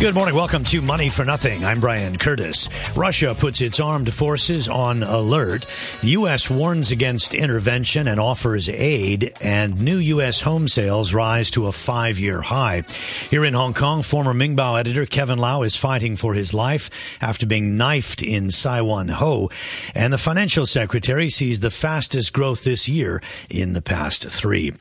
Good 0.00 0.14
morning. 0.14 0.36
Welcome 0.36 0.62
to 0.66 0.80
Money 0.80 1.08
for 1.08 1.24
Nothing. 1.24 1.64
I'm 1.64 1.80
Brian 1.80 2.18
Curtis. 2.18 2.68
Russia 2.96 3.34
puts 3.36 3.60
its 3.60 3.80
armed 3.80 4.14
forces 4.14 4.68
on 4.68 5.02
alert. 5.02 5.66
The 6.02 6.10
U.S. 6.10 6.48
warns 6.48 6.92
against 6.92 7.34
intervention 7.34 8.06
and 8.06 8.20
offers 8.20 8.68
aid, 8.68 9.32
and 9.40 9.80
new 9.80 9.96
U.S. 9.96 10.40
home 10.40 10.68
sales 10.68 11.12
rise 11.12 11.50
to 11.50 11.66
a 11.66 11.72
five 11.72 12.20
year 12.20 12.40
high. 12.42 12.84
Here 13.28 13.44
in 13.44 13.54
Hong 13.54 13.74
Kong, 13.74 14.04
former 14.04 14.32
Ming 14.32 14.54
Pao 14.54 14.76
editor 14.76 15.04
Kevin 15.04 15.38
Lau 15.38 15.62
is 15.62 15.74
fighting 15.74 16.14
for 16.14 16.32
his 16.32 16.54
life 16.54 16.90
after 17.20 17.44
being 17.44 17.76
knifed 17.76 18.22
in 18.22 18.52
Sai 18.52 18.82
Wan 18.82 19.08
Ho. 19.08 19.50
And 19.96 20.12
the 20.12 20.18
financial 20.18 20.66
secretary 20.66 21.28
sees 21.28 21.58
the 21.58 21.70
fastest 21.70 22.32
growth 22.32 22.62
this 22.62 22.88
year 22.88 23.20
in 23.50 23.72
the 23.72 23.82
past 23.82 24.28
three. 24.28 24.74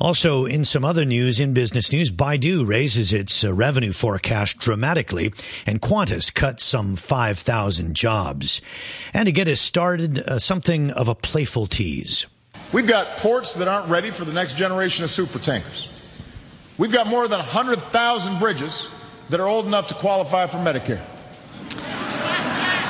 Also, 0.00 0.46
in 0.46 0.64
some 0.64 0.82
other 0.82 1.04
news, 1.04 1.40
in 1.40 1.52
business 1.52 1.92
news, 1.92 2.10
Baidu 2.10 2.66
raises 2.66 3.12
its 3.12 3.44
revenue 3.44 3.92
forecast 3.92 4.61
dramatically, 4.62 5.32
and 5.66 5.82
Qantas 5.82 6.32
cut 6.32 6.60
some 6.60 6.96
5,000 6.96 7.94
jobs. 7.94 8.62
And 9.12 9.26
to 9.26 9.32
get 9.32 9.48
us 9.48 9.60
started, 9.60 10.20
uh, 10.20 10.38
something 10.38 10.90
of 10.90 11.08
a 11.08 11.14
playful 11.14 11.66
tease. 11.66 12.26
We've 12.72 12.86
got 12.86 13.18
ports 13.18 13.54
that 13.54 13.68
aren't 13.68 13.88
ready 13.90 14.10
for 14.10 14.24
the 14.24 14.32
next 14.32 14.56
generation 14.56 15.04
of 15.04 15.10
supertankers. 15.10 15.88
We've 16.78 16.92
got 16.92 17.06
more 17.06 17.28
than 17.28 17.38
100,000 17.38 18.38
bridges 18.38 18.88
that 19.28 19.40
are 19.40 19.46
old 19.46 19.66
enough 19.66 19.88
to 19.88 19.94
qualify 19.94 20.46
for 20.46 20.56
Medicare. 20.56 21.00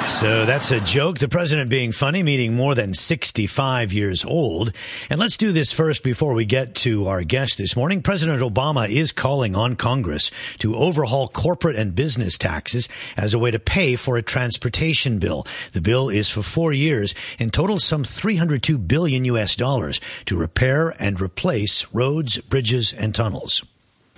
So 0.06 0.44
that's 0.44 0.70
a 0.70 0.80
joke. 0.80 1.18
The 1.18 1.28
president 1.28 1.70
being 1.70 1.92
funny, 1.92 2.22
meaning 2.22 2.54
more 2.54 2.74
than 2.74 2.92
65 2.92 3.92
years 3.92 4.24
old. 4.24 4.72
And 5.08 5.18
let's 5.18 5.36
do 5.36 5.52
this 5.52 5.72
first 5.72 6.02
before 6.02 6.34
we 6.34 6.44
get 6.44 6.74
to 6.76 7.08
our 7.08 7.22
guest 7.22 7.58
this 7.58 7.76
morning. 7.76 8.02
President 8.02 8.40
Obama 8.40 8.88
is 8.88 9.12
calling 9.12 9.54
on 9.54 9.76
Congress 9.76 10.30
to 10.58 10.74
overhaul 10.74 11.28
corporate 11.28 11.76
and 11.76 11.94
business 11.94 12.36
taxes 12.36 12.88
as 13.16 13.32
a 13.32 13.38
way 13.38 13.50
to 13.50 13.58
pay 13.58 13.96
for 13.96 14.16
a 14.16 14.22
transportation 14.22 15.18
bill. 15.18 15.46
The 15.72 15.80
bill 15.80 16.08
is 16.08 16.28
for 16.28 16.42
four 16.42 16.72
years 16.72 17.14
and 17.38 17.52
totals 17.52 17.84
some 17.84 18.04
302 18.04 18.78
billion 18.78 19.24
US 19.26 19.56
dollars 19.56 20.00
to 20.26 20.36
repair 20.36 20.94
and 20.98 21.20
replace 21.20 21.86
roads, 21.92 22.38
bridges, 22.38 22.92
and 22.92 23.14
tunnels. 23.14 23.64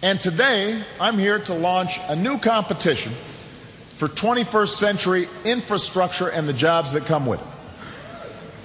And 0.03 0.21
today, 0.21 0.83
I'm 1.01 1.19
here 1.19 1.39
to 1.41 1.55
launch 1.55 1.99
a 2.09 2.17
new 2.17 2.39
competition 2.39 3.13
for 3.95 4.09
21st 4.09 4.69
century 4.69 5.29
infrastructure 5.45 6.29
and 6.29 6.49
the 6.49 6.53
jobs 6.53 6.93
that 6.93 7.07
come 7.07 7.27
with 7.27 7.41
it. 7.41 7.47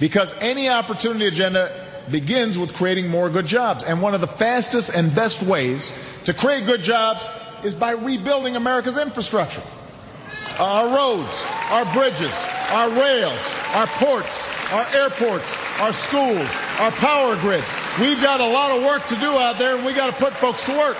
Because 0.00 0.36
any 0.40 0.68
opportunity 0.68 1.26
agenda 1.26 1.70
begins 2.10 2.58
with 2.58 2.74
creating 2.74 3.08
more 3.08 3.30
good 3.30 3.46
jobs. 3.46 3.84
And 3.84 4.02
one 4.02 4.14
of 4.14 4.20
the 4.20 4.26
fastest 4.26 4.94
and 4.94 5.14
best 5.14 5.42
ways 5.42 5.92
to 6.24 6.34
create 6.34 6.66
good 6.66 6.80
jobs 6.80 7.26
is 7.64 7.74
by 7.74 7.92
rebuilding 7.92 8.56
America's 8.56 8.98
infrastructure. 8.98 9.62
Our 10.58 10.94
roads, 10.94 11.44
our 11.70 11.84
bridges, 11.94 12.34
our 12.70 12.90
rails, 12.90 13.54
our 13.74 13.86
ports, 13.86 14.48
our 14.72 14.86
airports, 14.94 15.56
our 15.78 15.92
schools, 15.92 16.48
our 16.78 16.90
power 16.92 17.36
grids. 17.36 17.70
We've 18.00 18.20
got 18.20 18.40
a 18.40 18.48
lot 18.48 18.76
of 18.76 18.84
work 18.84 19.06
to 19.08 19.16
do 19.16 19.30
out 19.30 19.58
there 19.58 19.76
and 19.76 19.84
we 19.86 19.92
got 19.92 20.12
to 20.12 20.18
put 20.18 20.32
folks 20.34 20.66
to 20.66 20.72
work. 20.72 20.96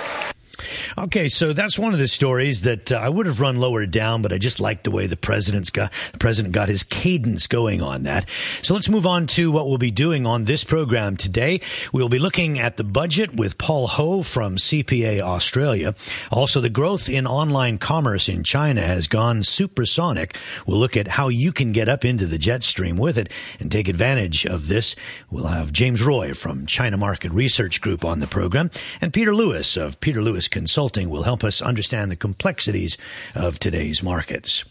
Okay, 1.01 1.29
so 1.29 1.51
that's 1.51 1.79
one 1.79 1.93
of 1.93 1.99
the 1.99 2.07
stories 2.07 2.61
that 2.61 2.91
uh, 2.91 2.97
I 2.97 3.09
would 3.09 3.25
have 3.25 3.39
run 3.39 3.55
lower 3.55 3.87
down, 3.87 4.21
but 4.21 4.31
I 4.31 4.37
just 4.37 4.59
liked 4.59 4.83
the 4.83 4.91
way 4.91 5.07
the 5.07 5.17
president's 5.17 5.71
got 5.71 5.91
the 6.11 6.19
president 6.19 6.53
got 6.53 6.69
his 6.69 6.83
cadence 6.83 7.47
going 7.47 7.81
on 7.81 8.03
that. 8.03 8.29
So 8.61 8.75
let's 8.75 8.87
move 8.87 9.07
on 9.07 9.25
to 9.27 9.51
what 9.51 9.67
we'll 9.67 9.79
be 9.79 9.89
doing 9.89 10.27
on 10.27 10.45
this 10.45 10.63
program 10.63 11.17
today. 11.17 11.61
We'll 11.91 12.07
be 12.07 12.19
looking 12.19 12.59
at 12.59 12.77
the 12.77 12.83
budget 12.83 13.33
with 13.33 13.57
Paul 13.57 13.87
Ho 13.87 14.21
from 14.21 14.57
CPA 14.57 15.21
Australia. 15.21 15.95
Also, 16.31 16.61
the 16.61 16.69
growth 16.69 17.09
in 17.09 17.25
online 17.25 17.79
commerce 17.79 18.29
in 18.29 18.43
China 18.43 18.81
has 18.81 19.07
gone 19.07 19.43
supersonic. 19.43 20.37
We'll 20.67 20.77
look 20.77 20.95
at 20.95 21.07
how 21.07 21.29
you 21.29 21.51
can 21.51 21.71
get 21.71 21.89
up 21.89 22.05
into 22.05 22.27
the 22.27 22.37
jet 22.37 22.61
stream 22.61 22.97
with 22.97 23.17
it 23.17 23.29
and 23.59 23.71
take 23.71 23.87
advantage 23.87 24.45
of 24.45 24.67
this. 24.67 24.95
We'll 25.31 25.47
have 25.47 25.73
James 25.73 26.03
Roy 26.03 26.35
from 26.35 26.67
China 26.67 26.97
Market 26.97 27.31
Research 27.31 27.81
Group 27.81 28.05
on 28.05 28.19
the 28.19 28.27
program 28.27 28.69
and 29.01 29.11
Peter 29.11 29.33
Lewis 29.33 29.77
of 29.77 29.99
Peter 29.99 30.21
Lewis 30.21 30.47
Consulting 30.47 30.90
will 30.97 31.23
help 31.23 31.43
us 31.43 31.61
understand 31.61 32.11
the 32.11 32.15
complexities 32.15 32.97
of 33.35 33.59
today's 33.59 34.03
markets. 34.03 34.63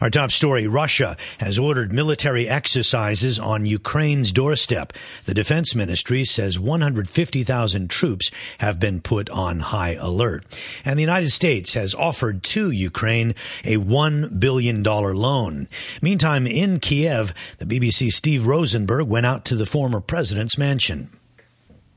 Our 0.00 0.10
top 0.10 0.30
story 0.30 0.66
Russia 0.66 1.16
has 1.38 1.58
ordered 1.58 1.92
military 1.92 2.48
exercises 2.48 3.38
on 3.38 3.66
Ukraine's 3.66 4.32
doorstep. 4.32 4.92
The 5.24 5.34
defense 5.34 5.74
ministry 5.74 6.24
says 6.24 6.58
150,000 6.58 7.90
troops 7.90 8.30
have 8.58 8.80
been 8.80 9.00
put 9.00 9.28
on 9.30 9.60
high 9.60 9.94
alert. 9.94 10.44
And 10.84 10.98
the 10.98 11.02
United 11.02 11.30
States 11.30 11.74
has 11.74 11.94
offered 11.94 12.42
to 12.44 12.70
Ukraine 12.70 13.34
a 13.64 13.76
$1 13.76 14.40
billion 14.40 14.82
loan. 14.82 15.68
Meantime, 16.00 16.46
in 16.46 16.78
Kiev, 16.78 17.34
the 17.58 17.66
BBC's 17.66 18.16
Steve 18.16 18.46
Rosenberg 18.46 19.08
went 19.08 19.26
out 19.26 19.44
to 19.46 19.56
the 19.56 19.66
former 19.66 20.00
president's 20.00 20.58
mansion. 20.58 21.10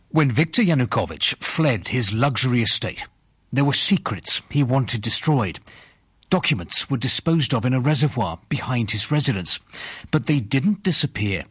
When 0.09 0.31
Viktor 0.31 0.64
Yanukovych 0.64 1.36
fled 1.36 1.90
his 1.90 2.12
luxury 2.12 2.64
estate, 2.64 3.03
there 3.52 3.66
were 3.66 3.74
secrets 3.74 4.42
he 4.50 4.64
wanted 4.64 5.02
destroyed. 5.02 5.60
Documents 6.30 6.90
were 6.90 6.98
disposed 6.98 7.54
of 7.54 7.66
in 7.66 7.74
a 7.74 7.80
reservoir 7.80 8.40
behind 8.50 8.92
his 8.92 9.12
residence, 9.12 9.60
but 10.12 10.28
they 10.28 10.40
didn't 10.40 10.84
disappear. 10.84 11.46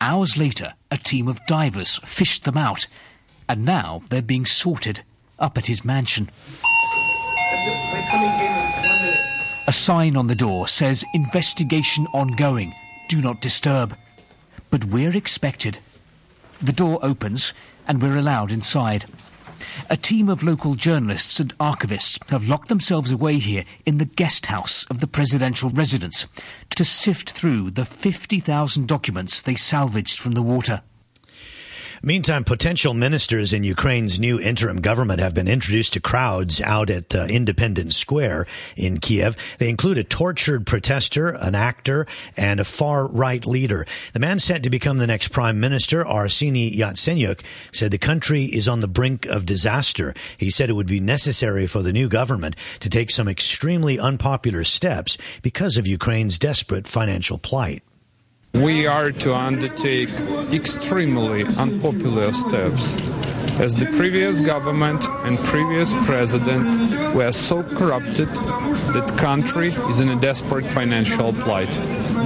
Hours 0.00 0.36
later, 0.36 0.74
a 0.90 0.96
team 0.96 1.28
of 1.28 1.44
divers 1.46 1.98
fished 2.04 2.44
them 2.44 2.56
out, 2.56 2.86
and 3.48 3.64
now 3.64 4.02
they're 4.10 4.22
being 4.22 4.44
sorted 4.44 5.02
up 5.38 5.56
at 5.56 5.66
his 5.66 5.84
mansion. 5.84 6.30
A 9.68 9.72
sign 9.72 10.16
on 10.16 10.26
the 10.26 10.34
door 10.34 10.68
says 10.68 11.04
investigation 11.14 12.06
ongoing. 12.12 12.74
Do 13.08 13.20
not 13.20 13.40
disturb. 13.40 13.96
But 14.70 14.84
we're 14.86 15.16
expected. 15.16 15.78
The 16.60 16.72
door 16.72 16.98
opens 17.02 17.52
and 17.86 18.02
we're 18.02 18.16
allowed 18.16 18.52
inside. 18.52 19.06
A 19.90 19.96
team 19.96 20.28
of 20.28 20.42
local 20.42 20.74
journalists 20.74 21.40
and 21.40 21.56
archivists 21.58 22.18
have 22.30 22.48
locked 22.48 22.68
themselves 22.68 23.12
away 23.12 23.38
here 23.38 23.64
in 23.84 23.98
the 23.98 24.04
guest 24.04 24.46
house 24.46 24.84
of 24.90 25.00
the 25.00 25.06
presidential 25.06 25.70
residence 25.70 26.26
to 26.76 26.84
sift 26.84 27.30
through 27.30 27.70
the 27.70 27.84
50,000 27.84 28.88
documents 28.88 29.42
they 29.42 29.54
salvaged 29.54 30.18
from 30.18 30.32
the 30.32 30.42
water. 30.42 30.82
Meantime, 32.02 32.44
potential 32.44 32.92
ministers 32.92 33.52
in 33.52 33.64
Ukraine's 33.64 34.18
new 34.18 34.38
interim 34.38 34.80
government 34.80 35.20
have 35.20 35.34
been 35.34 35.48
introduced 35.48 35.94
to 35.94 36.00
crowds 36.00 36.60
out 36.60 36.90
at 36.90 37.14
uh, 37.14 37.24
Independence 37.24 37.96
Square 37.96 38.46
in 38.76 38.98
Kiev. 38.98 39.36
They 39.58 39.70
include 39.70 39.98
a 39.98 40.04
tortured 40.04 40.66
protester, 40.66 41.30
an 41.30 41.54
actor, 41.54 42.06
and 42.36 42.60
a 42.60 42.64
far-right 42.64 43.46
leader. 43.46 43.86
The 44.12 44.20
man 44.20 44.38
set 44.38 44.62
to 44.64 44.70
become 44.70 44.98
the 44.98 45.06
next 45.06 45.28
prime 45.28 45.58
minister, 45.58 46.04
Arseny 46.04 46.76
Yatsenyuk, 46.76 47.40
said 47.72 47.90
the 47.90 47.98
country 47.98 48.44
is 48.44 48.68
on 48.68 48.80
the 48.80 48.88
brink 48.88 49.24
of 49.26 49.46
disaster. 49.46 50.14
He 50.38 50.50
said 50.50 50.68
it 50.68 50.74
would 50.74 50.86
be 50.86 51.00
necessary 51.00 51.66
for 51.66 51.82
the 51.82 51.92
new 51.92 52.08
government 52.08 52.56
to 52.80 52.90
take 52.90 53.10
some 53.10 53.28
extremely 53.28 53.98
unpopular 53.98 54.64
steps 54.64 55.16
because 55.40 55.76
of 55.76 55.86
Ukraine's 55.86 56.38
desperate 56.38 56.86
financial 56.86 57.38
plight. 57.38 57.82
We 58.62 58.86
are 58.86 59.12
to 59.12 59.34
undertake 59.34 60.08
extremely 60.50 61.44
unpopular 61.44 62.32
steps. 62.32 62.98
As 63.60 63.76
the 63.76 63.86
previous 63.96 64.40
government 64.40 65.06
and 65.24 65.36
previous 65.38 65.92
president 66.06 67.14
were 67.14 67.32
so 67.32 67.62
corrupted 67.62 68.28
that 68.94 69.14
country 69.18 69.68
is 69.68 70.00
in 70.00 70.08
a 70.08 70.16
desperate 70.16 70.64
financial 70.64 71.32
plight. 71.34 71.78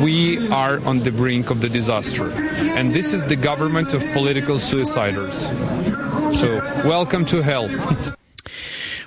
We 0.04 0.48
are 0.50 0.78
on 0.86 1.00
the 1.00 1.10
brink 1.10 1.50
of 1.50 1.60
the 1.60 1.68
disaster. 1.68 2.30
And 2.30 2.92
this 2.92 3.12
is 3.12 3.24
the 3.24 3.36
government 3.36 3.92
of 3.92 4.04
political 4.12 4.56
suiciders. 4.56 5.50
So 6.36 6.58
welcome 6.88 7.24
to 7.26 7.42
hell. 7.42 7.68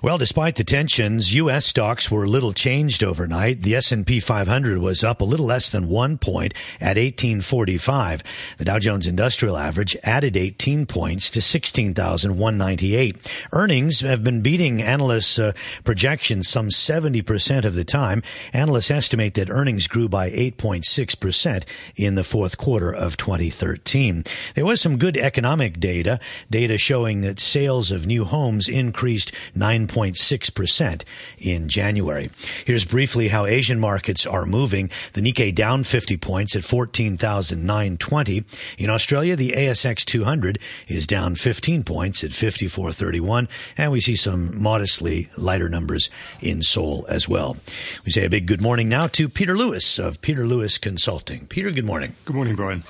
Well, 0.03 0.17
despite 0.17 0.57
the 0.57 0.65
tensions, 0.65 1.33
U.S. 1.33 1.65
stocks 1.65 2.11
were 2.11 2.27
little 2.27 2.51
changed 2.51 3.05
overnight. 3.05 3.61
The 3.61 3.77
S&P 3.77 4.19
500 4.19 4.79
was 4.79 5.01
up 5.01 5.21
a 5.21 5.23
little 5.23 5.45
less 5.45 5.71
than 5.71 5.87
one 5.87 6.17
point 6.17 6.53
at 6.81 6.97
1845. 6.97 8.21
The 8.57 8.65
Dow 8.65 8.79
Jones 8.79 9.07
Industrial 9.07 9.55
Average 9.55 9.95
added 10.03 10.35
18 10.35 10.87
points 10.87 11.29
to 11.29 11.41
16,198. 11.41 13.31
Earnings 13.53 14.01
have 14.01 14.25
been 14.25 14.41
beating 14.41 14.81
analysts' 14.81 15.39
uh, 15.39 15.53
projections 15.85 16.49
some 16.49 16.67
70% 16.67 17.63
of 17.63 17.73
the 17.73 17.85
time. 17.85 18.23
Analysts 18.51 18.91
estimate 18.91 19.35
that 19.35 19.49
earnings 19.49 19.87
grew 19.87 20.09
by 20.09 20.29
8.6% 20.31 21.63
in 21.95 22.15
the 22.15 22.25
fourth 22.25 22.57
quarter 22.57 22.93
of 22.93 23.15
2013. 23.15 24.25
There 24.55 24.65
was 24.65 24.81
some 24.81 24.97
good 24.97 25.15
economic 25.15 25.79
data, 25.79 26.19
data 26.49 26.77
showing 26.77 27.21
that 27.21 27.39
sales 27.39 27.89
of 27.89 28.05
new 28.05 28.25
homes 28.25 28.67
increased 28.67 29.31
9 29.55 29.87
1.6% 29.93 31.03
in 31.37 31.69
January. 31.69 32.29
Here's 32.65 32.85
briefly 32.85 33.27
how 33.27 33.45
Asian 33.45 33.79
markets 33.79 34.25
are 34.25 34.45
moving. 34.45 34.89
The 35.13 35.21
Nikkei 35.21 35.53
down 35.53 35.83
50 35.83 36.17
points 36.17 36.55
at 36.55 36.63
14,920. 36.63 38.43
In 38.77 38.89
Australia, 38.89 39.35
the 39.35 39.51
ASX 39.51 40.03
200 40.05 40.57
is 40.87 41.05
down 41.05 41.35
15 41.35 41.83
points 41.83 42.23
at 42.23 42.33
5431. 42.33 43.47
And 43.77 43.91
we 43.91 44.01
see 44.01 44.15
some 44.15 44.61
modestly 44.61 45.29
lighter 45.37 45.69
numbers 45.69 46.09
in 46.41 46.63
Seoul 46.63 47.05
as 47.07 47.29
well. 47.29 47.57
We 48.05 48.11
say 48.11 48.25
a 48.25 48.29
big 48.29 48.47
good 48.47 48.61
morning 48.61 48.89
now 48.89 49.07
to 49.07 49.29
Peter 49.29 49.55
Lewis 49.55 49.99
of 49.99 50.21
Peter 50.21 50.45
Lewis 50.45 50.77
Consulting. 50.77 51.45
Peter, 51.47 51.71
good 51.71 51.85
morning. 51.85 52.15
Good 52.25 52.35
morning, 52.35 52.55
Brian. 52.55 52.83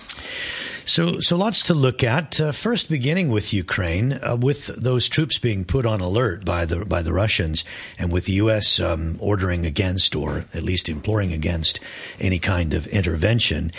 So, 0.86 1.20
so 1.22 1.38
lots 1.38 1.64
to 1.64 1.74
look 1.74 2.04
at. 2.04 2.42
Uh, 2.42 2.52
first, 2.52 2.90
beginning 2.90 3.30
with 3.30 3.54
Ukraine, 3.54 4.14
uh, 4.14 4.36
with 4.36 4.68
those 4.68 5.08
troops 5.08 5.40
being 5.40 5.64
put 5.64 5.86
on 5.86 6.02
alert 6.02 6.44
by 6.44 6.66
the 6.66 6.84
by 6.86 7.02
the 7.02 7.14
Russians, 7.14 7.64
and 7.98 8.12
with 8.12 8.26
the 8.26 8.34
U.S. 8.34 8.80
Um, 8.80 9.18
ordering 9.20 9.66
against, 9.66 10.16
or 10.16 10.46
at 10.54 10.64
least 10.64 10.90
imploring 10.90 11.32
against, 11.32 11.80
any 12.20 12.38
kind 12.38 12.74
of 12.74 12.86
intervention. 12.88 13.72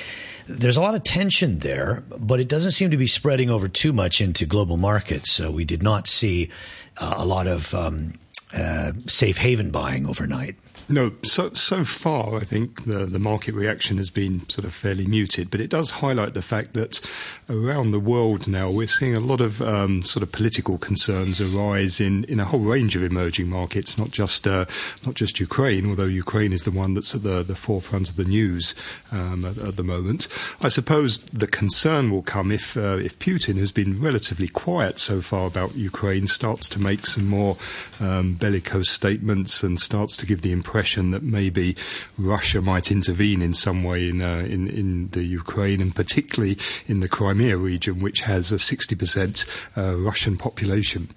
There's 0.46 0.76
a 0.76 0.80
lot 0.80 0.94
of 0.94 1.02
tension 1.04 1.58
there, 1.58 2.04
but 2.08 2.40
it 2.40 2.48
doesn't 2.48 2.72
seem 2.72 2.90
to 2.90 2.96
be 2.96 3.06
spreading 3.06 3.50
over 3.50 3.68
too 3.68 3.92
much 3.92 4.20
into 4.20 4.46
global 4.46 4.76
markets. 4.76 5.30
So 5.30 5.50
we 5.50 5.64
did 5.64 5.82
not 5.82 6.06
see 6.06 6.50
uh, 6.98 7.14
a 7.16 7.24
lot 7.24 7.46
of 7.46 7.74
um, 7.74 8.14
uh, 8.54 8.92
safe 9.06 9.38
haven 9.38 9.70
buying 9.70 10.06
overnight. 10.06 10.56
No, 10.86 11.12
so 11.22 11.50
so 11.54 11.82
far, 11.82 12.36
I 12.36 12.40
think 12.40 12.84
the 12.84 13.06
the 13.06 13.18
market 13.18 13.54
reaction 13.54 13.96
has 13.96 14.10
been 14.10 14.46
sort 14.50 14.66
of 14.66 14.74
fairly 14.74 15.06
muted, 15.06 15.50
but 15.50 15.62
it 15.62 15.70
does 15.70 15.92
highlight 15.92 16.34
the 16.34 16.42
fact 16.42 16.74
that 16.74 17.00
around 17.48 17.88
the 17.88 17.98
world 17.98 18.46
now 18.46 18.70
we're 18.70 18.86
seeing 18.86 19.16
a 19.16 19.20
lot 19.20 19.40
of 19.40 19.62
um, 19.62 20.02
sort 20.02 20.22
of 20.22 20.30
political 20.30 20.76
concerns 20.76 21.40
arise 21.40 22.00
in, 22.00 22.24
in 22.24 22.38
a 22.38 22.44
whole 22.44 22.60
range 22.60 22.96
of 22.96 23.02
emerging 23.02 23.48
markets, 23.48 23.96
not 23.96 24.10
just 24.10 24.46
uh, 24.46 24.66
not 25.06 25.14
just 25.14 25.40
Ukraine, 25.40 25.88
although 25.88 26.04
Ukraine 26.04 26.52
is 26.52 26.64
the 26.64 26.70
one 26.70 26.92
that's 26.92 27.14
at 27.14 27.22
the 27.22 27.42
the 27.42 27.54
forefront 27.54 28.10
of 28.10 28.16
the 28.16 28.24
news 28.24 28.74
um, 29.10 29.46
at, 29.46 29.56
at, 29.56 29.76
the 29.76 29.82
moment. 29.82 30.28
I 30.60 30.68
suppose 30.68 31.16
the 31.16 31.46
concern 31.46 32.10
will 32.10 32.22
come 32.22 32.52
if 32.52 32.76
uh, 32.76 32.98
if 32.98 33.18
Putin, 33.18 33.54
who's 33.54 33.72
been 33.72 34.02
relatively 34.02 34.48
quiet 34.48 34.98
so 34.98 35.22
far 35.22 35.46
about 35.46 35.76
Ukraine, 35.76 36.26
starts 36.26 36.68
to 36.68 36.78
make 36.78 37.06
some 37.06 37.26
more 37.26 37.56
um, 38.00 38.34
bellicose 38.34 38.90
statements 38.90 39.62
and 39.62 39.80
starts 39.80 40.14
to 40.18 40.26
give 40.26 40.42
the 40.42 40.52
impression 40.52 40.73
impression 40.74 41.12
that 41.12 41.22
maybe 41.22 41.76
Russia 42.18 42.60
might 42.60 42.90
intervene 42.90 43.40
in 43.40 43.54
some 43.54 43.84
way 43.84 44.08
in, 44.08 44.20
uh, 44.20 44.38
in, 44.38 44.66
in 44.66 45.08
the 45.10 45.22
Ukraine 45.22 45.80
and 45.80 45.94
particularly 45.94 46.58
in 46.88 46.98
the 46.98 47.06
Crimea 47.06 47.56
region, 47.56 48.00
which 48.00 48.22
has 48.22 48.50
a 48.50 48.56
60% 48.56 49.46
uh, 49.76 49.96
Russian 49.96 50.36
population. 50.36 51.10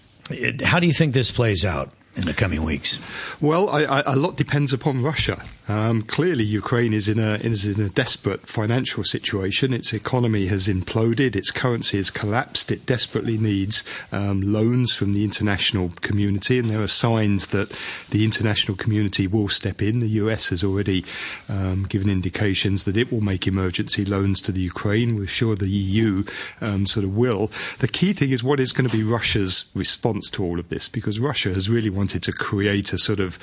How 0.64 0.80
do 0.80 0.86
you 0.86 0.94
think 0.94 1.16
this 1.16 1.32
plays 1.32 1.66
out? 1.66 1.92
in 2.16 2.24
the 2.24 2.34
coming 2.34 2.64
weeks? 2.64 2.98
Well, 3.40 3.70
I, 3.70 3.84
I, 3.84 4.14
a 4.14 4.16
lot 4.16 4.38
depends 4.38 4.74
upon 4.74 5.04
Russia. 5.04 5.40
Um, 5.70 6.02
clearly, 6.02 6.46
Ukraine 6.46 6.94
is 6.94 7.10
in, 7.10 7.20
a, 7.20 7.34
is 7.36 7.66
in 7.66 7.84
a 7.84 7.90
desperate 7.90 8.48
financial 8.48 9.04
situation. 9.04 9.74
Its 9.74 9.94
economy 9.94 10.48
has 10.48 10.68
imploded, 10.68 11.36
its 11.36 11.52
currency 11.52 11.98
has 11.98 12.10
collapsed. 12.10 12.72
It 12.72 12.86
desperately 12.86 13.38
needs 13.38 13.84
um, 14.12 14.42
loans 14.42 14.94
from 14.94 15.14
the 15.14 15.26
international 15.26 15.92
community, 16.02 16.58
and 16.58 16.70
there 16.70 16.82
are 16.82 16.88
signs 16.88 17.48
that 17.50 17.70
the 18.12 18.24
international 18.24 18.78
community 18.78 19.28
will 19.28 19.50
step 19.50 19.82
in. 19.82 20.00
The 20.00 20.10
US 20.22 20.50
has 20.50 20.64
already 20.64 21.04
um, 21.50 21.84
given 21.84 22.10
indications 22.10 22.86
that 22.86 22.96
it 22.96 23.12
will 23.12 23.22
make 23.22 23.46
emergency 23.46 24.06
loans 24.06 24.42
to 24.44 24.54
the 24.54 24.62
Ukraine. 24.62 25.18
We're 25.18 25.28
sure 25.28 25.56
the 25.56 25.70
EU 25.70 26.24
um, 26.62 26.86
sort 26.86 27.04
of 27.04 27.16
will. 27.16 27.52
The 27.80 27.90
key 27.90 28.14
thing 28.14 28.32
is 28.32 28.44
what 28.44 28.62
is 28.62 28.72
going 28.72 28.88
to 28.90 28.98
be 28.98 29.04
Russia's 29.04 29.70
response 29.76 30.30
to 30.32 30.44
all 30.44 30.60
of 30.60 30.70
this, 30.70 30.88
because 30.88 31.20
Russia 31.20 31.50
has 31.50 31.70
really 31.70 31.90
wanted 31.90 32.24
to 32.24 32.32
create 32.32 32.94
a 32.94 32.98
sort 32.98 33.20
of 33.20 33.38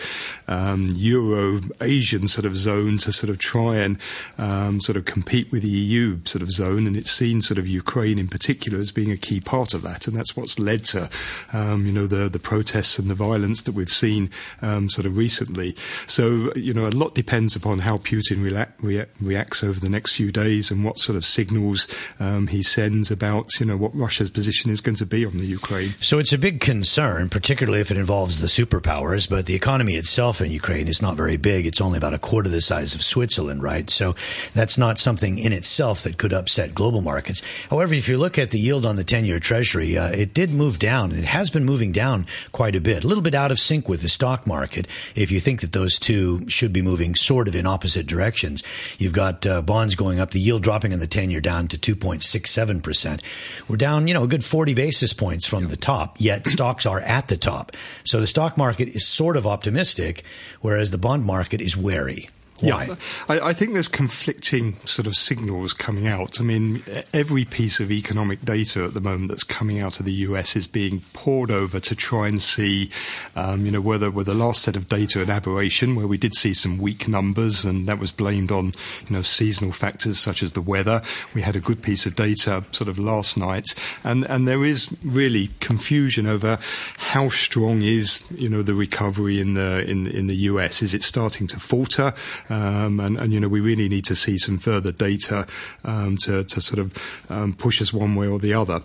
um, 0.49 0.89
Euro 0.95 1.61
Asian 1.83 2.14
sort 2.29 2.45
of 2.45 2.57
zone 2.57 2.99
to 2.99 3.13
sort 3.13 3.31
of 3.31 3.39
try 3.39 3.77
and 3.77 3.99
um, 4.39 4.81
sort 4.81 4.97
of 4.97 5.05
compete 5.05 5.51
with 5.51 5.63
the 5.63 5.69
EU 5.69 6.19
sort 6.25 6.43
of 6.43 6.51
zone, 6.51 6.87
and 6.87 6.97
it's 6.97 7.11
seen 7.11 7.43
sort 7.43 7.59
of 7.59 7.67
Ukraine 7.67 8.19
in 8.19 8.29
particular 8.29 8.79
as 8.79 8.93
being 8.93 9.11
a 9.11 9.17
key 9.17 9.41
part 9.41 9.75
of 9.75 9.83
that, 9.83 10.07
and 10.07 10.17
that's 10.17 10.37
what's 10.37 10.59
led 10.59 10.85
to 10.85 11.09
um, 11.53 11.87
you 11.87 11.93
know 11.93 12.07
the 12.07 12.29
the 12.29 12.39
protests 12.39 12.99
and 12.99 13.09
the 13.09 13.15
violence 13.15 13.63
that 13.63 13.73
we've 13.73 13.91
seen 13.91 14.31
um, 14.63 14.89
sort 14.89 15.07
of 15.07 15.17
recently. 15.17 15.77
So 16.07 16.53
you 16.55 16.75
know 16.75 16.87
a 16.87 16.91
lot 16.91 17.15
depends 17.15 17.57
upon 17.57 17.81
how 17.81 17.97
Putin 17.97 18.43
rea- 18.43 19.07
reacts 19.21 19.63
over 19.65 19.81
the 19.81 19.91
next 19.91 20.17
few 20.17 20.33
days 20.33 20.71
and 20.71 20.85
what 20.85 20.99
sort 20.99 21.17
of 21.17 21.25
signals 21.25 21.89
um, 22.21 22.47
he 22.49 22.63
sends 22.63 23.11
about 23.11 23.59
you 23.61 23.67
know 23.67 23.77
what 23.77 23.95
Russia's 23.95 24.31
position 24.31 24.71
is 24.71 24.81
going 24.81 24.97
to 24.97 25.07
be 25.07 25.25
on 25.25 25.37
the 25.39 25.47
Ukraine. 25.47 25.95
So 26.01 26.19
it's 26.19 26.33
a 26.33 26.39
big 26.39 26.61
concern, 26.61 27.29
particularly 27.29 27.81
if 27.81 27.91
it 27.91 27.97
involves 27.97 28.41
the 28.41 28.47
superpowers, 28.47 29.29
but 29.29 29.47
the 29.47 29.55
economy 29.55 29.95
itself 29.95 30.41
in 30.41 30.51
Ukraine 30.51 30.89
is 30.89 31.01
not 31.03 31.17
very 31.17 31.37
big. 31.37 31.67
It's 31.67 31.81
only 31.81 31.99
about 32.05 32.13
a 32.13 32.19
quarter 32.19 32.51
the 32.51 32.61
size 32.61 32.95
of 32.95 33.01
Switzerland, 33.01 33.63
right? 33.63 33.89
So 33.89 34.15
that's 34.53 34.77
not 34.77 34.99
something 34.99 35.39
in 35.39 35.55
itself 35.55 36.03
that 36.03 36.19
could 36.19 36.35
upset 36.35 36.75
global 36.75 37.01
markets. 37.01 37.41
However, 37.71 37.95
if 37.95 38.11
you 38.11 38.19
look 38.19 38.39
at 38.39 38.51
the 38.51 38.61
yield 38.61 38.85
on 38.85 38.97
the 38.97 39.05
10 39.05 39.25
year 39.25 39.41
treasury, 39.41 39.97
uh, 39.97 40.11
it 40.11 40.35
did 40.35 40.51
move 40.51 40.79
down 40.79 41.13
and 41.13 41.21
it 41.21 41.25
has 41.25 41.49
been 41.49 41.65
moving 41.65 41.93
down 41.93 42.27
quite 42.53 42.77
a 42.77 42.81
bit, 42.81 43.05
a 43.05 43.09
little 43.09 43.23
bit 43.23 43.35
out 43.35 43.51
of 43.51 43.59
sync 43.59 43.89
with 43.89 44.03
the 44.03 44.09
stock 44.11 44.47
market. 44.47 44.87
If 45.15 45.31
you 45.31 45.41
think 45.41 45.63
that 45.63 45.73
those 45.73 45.99
two 45.99 46.47
should 46.47 46.75
be 46.75 46.83
moving 46.83 47.15
sort 47.15 47.49
of 47.49 47.57
in 47.57 47.67
opposite 47.67 48.07
directions, 48.07 48.63
you've 48.99 49.15
got 49.15 49.47
uh, 49.47 49.63
bonds 49.63 49.95
going 49.95 50.21
up, 50.21 50.33
the 50.33 50.41
yield 50.41 50.63
dropping 50.63 50.93
on 50.93 50.99
the 50.99 51.07
10 51.07 51.31
year 51.31 51.41
down 51.41 51.69
to 51.69 51.79
2.67%. 51.79 53.23
We're 53.67 53.77
down, 53.77 54.09
you 54.09 54.13
know, 54.13 54.25
a 54.25 54.29
good 54.29 54.45
40 54.45 54.75
basis 54.75 55.15
points 55.15 55.47
from 55.47 55.69
the 55.69 55.79
top, 55.79 56.21
yet 56.21 56.47
stocks 56.47 56.85
are 56.85 57.01
at 57.01 57.29
the 57.29 57.39
top. 57.39 57.73
So 58.05 58.21
the 58.21 58.27
stock 58.27 58.59
market 58.59 58.89
is 58.89 59.07
sort 59.07 59.39
of 59.39 59.47
optimistic, 59.47 60.23
whereas 60.61 60.91
the 60.91 60.99
bond 60.99 61.25
market 61.25 61.63
is 61.63 61.79
wary. 61.95 62.34
Why? 62.61 62.85
Yeah, 62.85 62.97
I, 63.29 63.41
I, 63.49 63.53
think 63.53 63.73
there's 63.73 63.89
conflicting 63.89 64.77
sort 64.85 65.09
of 65.09 65.17
signals 65.17 65.73
coming 65.73 66.07
out. 66.07 66.41
I 66.41 66.45
mean, 66.45 66.85
every 67.13 67.45
piece 67.45 67.81
of 67.81 67.91
economic 67.91 68.45
data 68.45 68.85
at 68.85 68.95
the 68.95 69.01
moment 69.01 69.29
that's 69.29 69.43
coming 69.43 69.81
out 69.81 69.99
of 69.99 70.07
the 70.07 70.13
US 70.13 70.55
is 70.55 70.69
being 70.69 71.01
poured 71.13 71.51
over 71.51 71.81
to 71.81 71.97
try 71.97 72.29
and 72.29 72.41
see, 72.41 72.91
um, 73.35 73.67
you 73.67 73.73
know, 73.73 73.81
whether 73.81 74.09
were 74.09 74.23
the 74.23 74.35
last 74.35 74.63
set 74.63 74.77
of 74.77 74.87
data 74.87 75.21
an 75.21 75.31
aberration, 75.31 75.97
where 75.97 76.07
we 76.07 76.17
did 76.17 76.33
see 76.33 76.55
some 76.55 76.79
weak 76.79 77.09
numbers, 77.09 77.65
and 77.65 77.89
that 77.89 77.99
was 77.99 78.13
blamed 78.13 78.53
on, 78.53 78.67
you 78.67 79.17
know, 79.17 79.23
seasonal 79.23 79.73
factors 79.73 80.21
such 80.21 80.41
as 80.41 80.53
the 80.53 80.63
weather. 80.63 81.03
We 81.35 81.43
had 81.43 81.57
a 81.57 81.61
good 81.61 81.83
piece 81.83 82.07
of 82.07 82.15
data 82.15 82.63
sort 82.71 82.89
of 82.89 83.01
last 83.01 83.37
night, 83.37 83.75
and 84.05 84.25
and 84.27 84.47
there 84.47 84.65
is 84.65 84.97
really 85.05 85.51
confusion 85.59 86.29
over 86.29 86.61
how 86.99 87.31
strong 87.31 87.83
is, 87.83 88.25
you 88.31 88.49
know, 88.49 88.63
the 88.63 88.75
recovery 88.75 89.41
in 89.41 89.55
the 89.55 89.85
in 89.91 90.07
in 90.07 90.29
the 90.29 90.37
US. 90.37 90.83
Is 90.83 90.95
it 90.95 91.03
starting 91.03 91.49
to 91.49 91.59
falter? 91.59 92.15
Um, 92.49 93.01
and, 93.01 93.19
and, 93.19 93.33
you 93.33 93.41
know, 93.41 93.49
we 93.49 93.61
really 93.61 93.89
need 93.89 94.05
to 94.07 94.15
see 94.15 94.37
some 94.39 94.59
further 94.59 94.93
data 94.93 95.47
um, 95.85 96.17
to, 96.19 96.45
to, 96.45 96.61
sort 96.61 96.79
of 96.79 97.27
um, 97.31 97.55
push 97.55 97.81
us 97.81 97.93
one 97.93 98.15
way 98.15 98.29
or 98.29 98.39
the 98.39 98.53
other. 98.53 98.83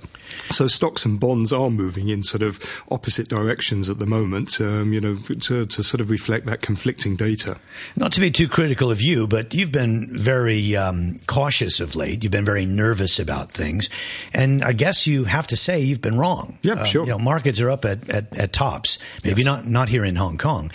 So 0.51 0.68
stocks 0.68 1.06
and 1.06 1.20
bonds 1.20 1.51
are 1.51 1.70
moving 1.70 2.10
in 2.10 2.24
sort 2.24 2.42
of 2.42 2.60
opposite 2.89 3.28
directions 3.28 3.89
at 3.89 4.00
the 4.00 4.06
moment, 4.06 4.62
um, 4.62 4.94
you 4.94 5.01
know, 5.01 5.18
to, 5.18 5.66
to, 5.66 5.84
sort 5.84 6.01
of 6.01 6.10
reflect 6.10 6.46
that 6.46 6.62
conflicting 6.62 7.16
data. 7.16 7.58
Not 7.96 8.13
to 8.13 8.22
be 8.22 8.32
too 8.32 8.48
critical 8.48 8.92
of 8.92 9.01
you, 9.01 9.28
but 9.28 9.54
you've 9.54 9.72
been 9.72 10.18
very 10.18 10.75
um, 10.75 11.18
cautious 11.28 11.80
of 11.80 11.96
late. 11.96 12.24
You've 12.24 12.32
been 12.32 12.46
very 12.46 12.66
nervous 12.66 13.20
about 13.20 13.51
things. 13.51 13.89
And 14.34 14.63
I 14.63 14.74
guess 14.74 15.06
you 15.06 15.25
have 15.25 15.48
to 15.48 15.58
say 15.58 15.80
you've 15.80 16.01
been 16.01 16.18
wrong. 16.18 16.58
Yeah, 16.62 16.74
uh, 16.74 16.84
sure. 16.84 17.04
You 17.04 17.12
know, 17.12 17.20
markets 17.20 17.60
are 17.60 17.70
up 17.70 17.86
at, 17.86 18.10
at, 18.10 18.38
at 18.38 18.54
tops, 18.54 18.98
maybe 19.24 19.42
yes. 19.42 19.46
not, 19.46 19.68
not 19.68 19.89
here 19.89 20.06
in 20.06 20.16
Hong 20.16 20.38
Kong. 20.38 20.72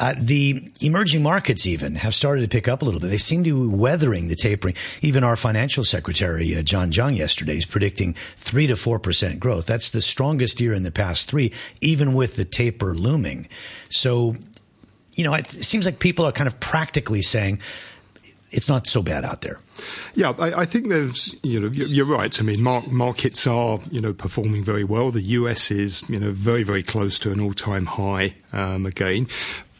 Uh, 0.00 0.14
the 0.16 0.72
emerging 0.80 1.22
markets 1.22 1.66
even 1.66 1.94
have 1.94 2.14
started 2.14 2.40
to 2.40 2.48
pick 2.48 2.66
up 2.66 2.80
a 2.80 2.84
little 2.86 2.98
bit. 2.98 3.08
They 3.08 3.18
seem 3.18 3.44
to 3.44 3.68
be 3.68 3.76
weathering 3.76 4.28
the 4.28 4.34
tapering. 4.34 4.74
Even 5.02 5.22
our 5.22 5.36
financial 5.36 5.84
secretary, 5.84 6.56
uh, 6.56 6.62
John 6.62 6.90
Tsang, 6.90 7.14
yesterday 7.14 7.58
is 7.58 7.66
predicting 7.66 8.14
3 8.36 8.66
to 8.68 8.74
4% 8.74 9.38
growth. 9.38 9.66
That's 9.66 9.90
the 9.90 10.00
strongest 10.00 10.58
year 10.58 10.72
in 10.72 10.84
the 10.84 10.90
past 10.90 11.28
three, 11.28 11.52
even 11.82 12.14
with 12.14 12.36
the 12.36 12.46
taper 12.46 12.94
looming. 12.94 13.46
So, 13.90 14.36
you 15.12 15.24
know, 15.24 15.34
it 15.34 15.46
seems 15.46 15.84
like 15.84 15.98
people 15.98 16.24
are 16.24 16.32
kind 16.32 16.48
of 16.48 16.58
practically 16.60 17.20
saying, 17.20 17.60
it's 18.52 18.70
not 18.70 18.86
so 18.86 19.02
bad 19.02 19.24
out 19.26 19.42
there. 19.42 19.60
Yeah, 20.14 20.32
I, 20.38 20.62
I, 20.62 20.64
think 20.64 20.88
there's, 20.88 21.34
you 21.42 21.60
know, 21.60 21.68
you're 21.68 22.06
right. 22.06 22.40
I 22.40 22.42
mean, 22.42 22.62
markets 22.62 23.46
are, 23.46 23.78
you 23.90 24.00
know, 24.00 24.12
performing 24.12 24.64
very 24.64 24.82
well. 24.82 25.10
The 25.10 25.22
US 25.22 25.70
is, 25.70 26.08
you 26.08 26.18
know, 26.18 26.32
very, 26.32 26.62
very 26.62 26.82
close 26.82 27.18
to 27.20 27.32
an 27.32 27.38
all-time 27.38 27.86
high 27.86 28.34
um, 28.52 28.86
again. 28.86 29.28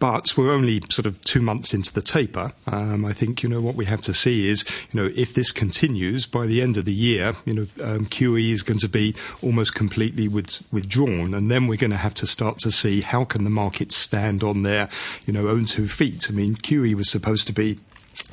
But 0.01 0.37
we're 0.37 0.51
only 0.51 0.81
sort 0.91 1.05
of 1.05 1.21
two 1.21 1.43
months 1.43 1.75
into 1.75 1.93
the 1.93 2.01
taper. 2.01 2.53
Um, 2.67 3.05
I 3.05 3.13
think, 3.13 3.43
you 3.43 3.51
know, 3.51 3.61
what 3.61 3.77
we 3.77 3.85
have 3.85 4.01
to 4.03 4.15
see 4.15 4.49
is, 4.49 4.65
you 4.91 5.01
know, 5.01 5.11
if 5.15 5.35
this 5.35 5.53
continues 5.53 6.27
by 6.27 6.47
the 6.47 6.63
end 6.63 6.79
of 6.79 6.87
the 6.87 6.95
year, 6.95 7.35
you 7.45 7.55
know, 7.55 7.67
um, 7.85 8.07
QE 8.07 8.51
is 8.51 8.63
going 8.63 8.81
to 8.81 8.89
be 8.89 9.15
almost 9.43 9.75
completely 9.75 10.27
with, 10.27 10.67
withdrawn. 10.73 11.35
And 11.35 11.51
then 11.51 11.67
we're 11.67 11.77
going 11.77 11.91
to 11.91 11.99
have 11.99 12.15
to 12.15 12.27
start 12.27 12.59
to 12.61 12.71
see 12.71 13.03
how 13.03 13.25
can 13.27 13.45
the 13.45 13.51
market 13.51 13.93
stand 13.93 14.43
on 14.43 14.63
their, 14.63 14.89
you 15.27 15.35
know, 15.35 15.49
own 15.49 15.67
two 15.67 15.87
feet. 15.87 16.29
I 16.31 16.33
mean, 16.33 16.57
QE 16.57 16.95
was 16.95 17.11
supposed 17.11 17.47
to 17.49 17.53
be 17.53 17.79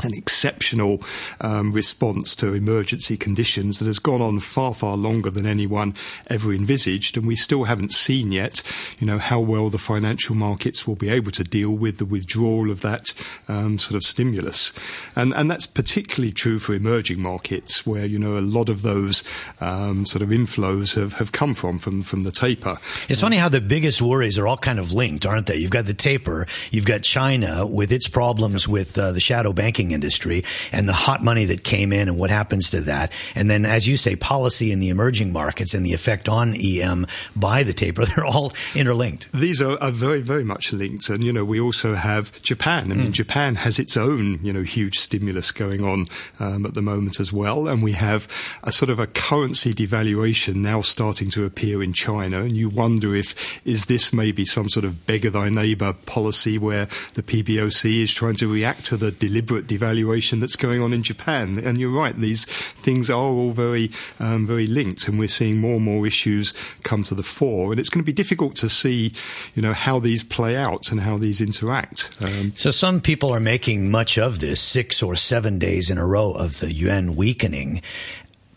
an 0.04 0.12
exceptional 0.14 1.02
um, 1.42 1.74
response 1.74 2.36
to 2.38 2.54
emergency 2.54 3.18
conditions 3.18 3.80
that 3.80 3.86
has 3.86 4.00
gone 4.00 4.22
on 4.22 4.40
far, 4.40 4.74
far 4.74 4.96
longer 4.96 5.30
than 5.30 5.46
anyone 5.46 5.94
ever 6.28 6.54
envisaged, 6.54 7.18
and 7.18 7.28
we 7.28 7.36
still 7.36 7.66
haven't 7.66 7.92
seen 7.92 8.32
yet, 8.32 8.62
you 9.00 9.08
know, 9.08 9.18
how 9.18 9.40
well 9.40 9.70
the 9.70 9.78
financial 9.78 10.36
markets 10.36 10.88
will 10.88 10.96
be 10.96 11.10
able 11.10 11.32
to 11.32 11.44
deal 11.44 11.72
with 11.72 11.98
the 11.98 12.06
withdrawal 12.06 12.70
of 12.72 12.82
that 12.82 13.14
um, 13.48 13.80
sort 13.80 13.96
of 13.96 14.04
stimulus, 14.04 14.74
and 15.16 15.34
and 15.34 15.50
that's 15.50 15.66
particularly 15.66 16.32
true 16.32 16.60
for 16.60 16.74
emerging 16.74 17.22
markets 17.22 17.86
where 17.86 18.06
you 18.06 18.20
know 18.20 18.38
a 18.38 18.42
lot 18.42 18.70
of 18.70 18.82
those 18.82 19.24
um, 19.62 20.06
sort 20.06 20.22
of 20.22 20.30
inflows 20.30 20.96
have, 20.96 21.14
have 21.14 21.32
come 21.32 21.54
from 21.54 21.80
from 21.80 22.04
from 22.04 22.24
the 22.24 22.32
taper. 22.32 22.78
It's 23.10 23.22
funny 23.22 23.38
how 23.38 23.50
the 23.50 23.62
biggest 23.62 24.02
worries 24.02 24.38
are 24.38 24.48
all 24.48 24.58
kind 24.58 24.80
of 24.80 24.94
linked, 24.94 25.26
aren't 25.26 25.48
they? 25.48 25.58
You've 25.58 25.72
got 25.72 25.86
the 25.86 25.94
taper, 25.94 26.48
you've 26.72 26.86
got 26.86 27.02
China 27.04 27.66
with 27.66 27.92
its 27.92 28.08
problems 28.08 28.68
with 28.68 28.98
uh, 28.98 29.12
the 29.12 29.20
shadow 29.20 29.54
banking 29.54 29.77
banking 29.78 29.92
industry 29.92 30.44
and 30.72 30.90
the 30.90 30.94
hot 30.94 31.24
money 31.24 31.46
that 31.46 31.64
came 31.64 31.94
in 31.94 32.08
and 32.08 32.18
what 32.18 32.30
happens 32.30 32.72
to 32.72 32.82
that. 32.82 33.12
And 33.36 33.50
then, 33.50 33.66
as 33.66 33.88
you 33.88 33.96
say, 33.96 34.16
policy 34.16 34.72
in 34.72 34.80
the 34.80 34.90
emerging 34.90 35.32
markets 35.32 35.74
and 35.74 35.86
the 35.86 35.94
effect 35.94 36.28
on 36.28 36.56
EM 36.56 37.06
by 37.36 37.64
the 37.64 37.74
taper, 37.74 38.06
they're 38.16 38.26
all 38.26 38.54
interlinked. 38.74 39.32
These 39.34 39.62
are, 39.62 39.82
are 39.82 39.92
very, 39.92 40.22
very 40.22 40.44
much 40.44 40.74
linked. 40.74 41.10
And, 41.10 41.24
you 41.24 41.32
know, 41.32 41.46
we 41.46 41.60
also 41.60 41.94
have 41.94 42.42
Japan. 42.42 42.92
I 42.92 42.96
mean, 42.96 43.08
mm. 43.10 43.14
Japan 43.14 43.56
has 43.56 43.78
its 43.78 43.96
own, 43.96 44.40
you 44.44 44.52
know, 44.52 44.64
huge 44.64 44.98
stimulus 44.98 45.52
going 45.52 45.84
on 45.84 46.06
um, 46.40 46.66
at 46.66 46.74
the 46.74 46.82
moment 46.82 47.20
as 47.20 47.32
well. 47.32 47.68
And 47.68 47.84
we 47.84 47.92
have 47.94 48.28
a 48.64 48.72
sort 48.72 48.90
of 48.90 49.00
a 49.00 49.08
currency 49.08 49.74
devaluation 49.74 50.56
now 50.56 50.82
starting 50.82 51.30
to 51.32 51.46
appear 51.46 51.84
in 51.84 51.94
China. 51.94 52.42
And 52.42 52.58
you 52.58 52.70
wonder 52.70 53.16
if, 53.16 53.62
is 53.66 53.86
this 53.86 54.12
maybe 54.12 54.44
some 54.44 54.70
sort 54.70 54.86
of 54.86 55.06
beggar 55.06 55.30
thy 55.30 55.50
neighbor 55.50 55.94
policy 55.94 56.58
where 56.58 56.88
the 57.14 57.22
PBOC 57.22 58.02
is 58.02 58.14
trying 58.14 58.36
to 58.38 58.48
react 58.48 58.86
to 58.86 58.98
the 58.98 59.12
deliberate 59.12 59.67
devaluation 59.68 60.40
that's 60.40 60.56
going 60.56 60.82
on 60.82 60.94
in 60.94 61.04
Japan. 61.04 61.58
And 61.60 61.78
you're 61.78 61.92
right, 61.92 62.16
these 62.16 62.46
things 62.46 63.10
are 63.10 63.16
all 63.16 63.52
very, 63.52 63.92
um, 64.20 64.48
very 64.48 64.68
linked, 64.68 65.08
and 65.08 65.20
we're 65.20 65.28
seeing 65.28 65.58
more 65.60 65.76
and 65.76 65.86
more 65.86 66.08
issues 66.08 66.54
come 66.84 67.04
to 67.06 67.16
the 67.16 67.24
fore. 67.24 67.72
And 67.72 67.80
it's 67.80 67.90
going 67.90 68.04
to 68.04 68.06
be 68.06 68.14
difficult 68.14 68.56
to 68.58 68.70
see, 68.70 69.14
you 69.56 69.62
know, 69.62 69.74
how 69.74 70.00
these 70.00 70.24
play 70.24 70.56
out 70.56 70.92
and 70.92 71.02
how 71.02 71.18
these 71.18 71.42
interact. 71.42 72.16
Um, 72.22 72.54
so 72.56 72.72
some 72.72 73.02
people 73.02 73.32
are 73.32 73.40
making 73.40 73.92
much 73.92 74.18
of 74.18 74.40
this 74.40 74.62
six 74.62 75.04
or 75.04 75.16
seven 75.16 75.60
days 75.60 75.90
in 75.90 75.98
a 75.98 76.06
row 76.06 76.32
of 76.32 76.60
the 76.60 76.72
yuan 76.72 77.16
weakening 77.16 77.82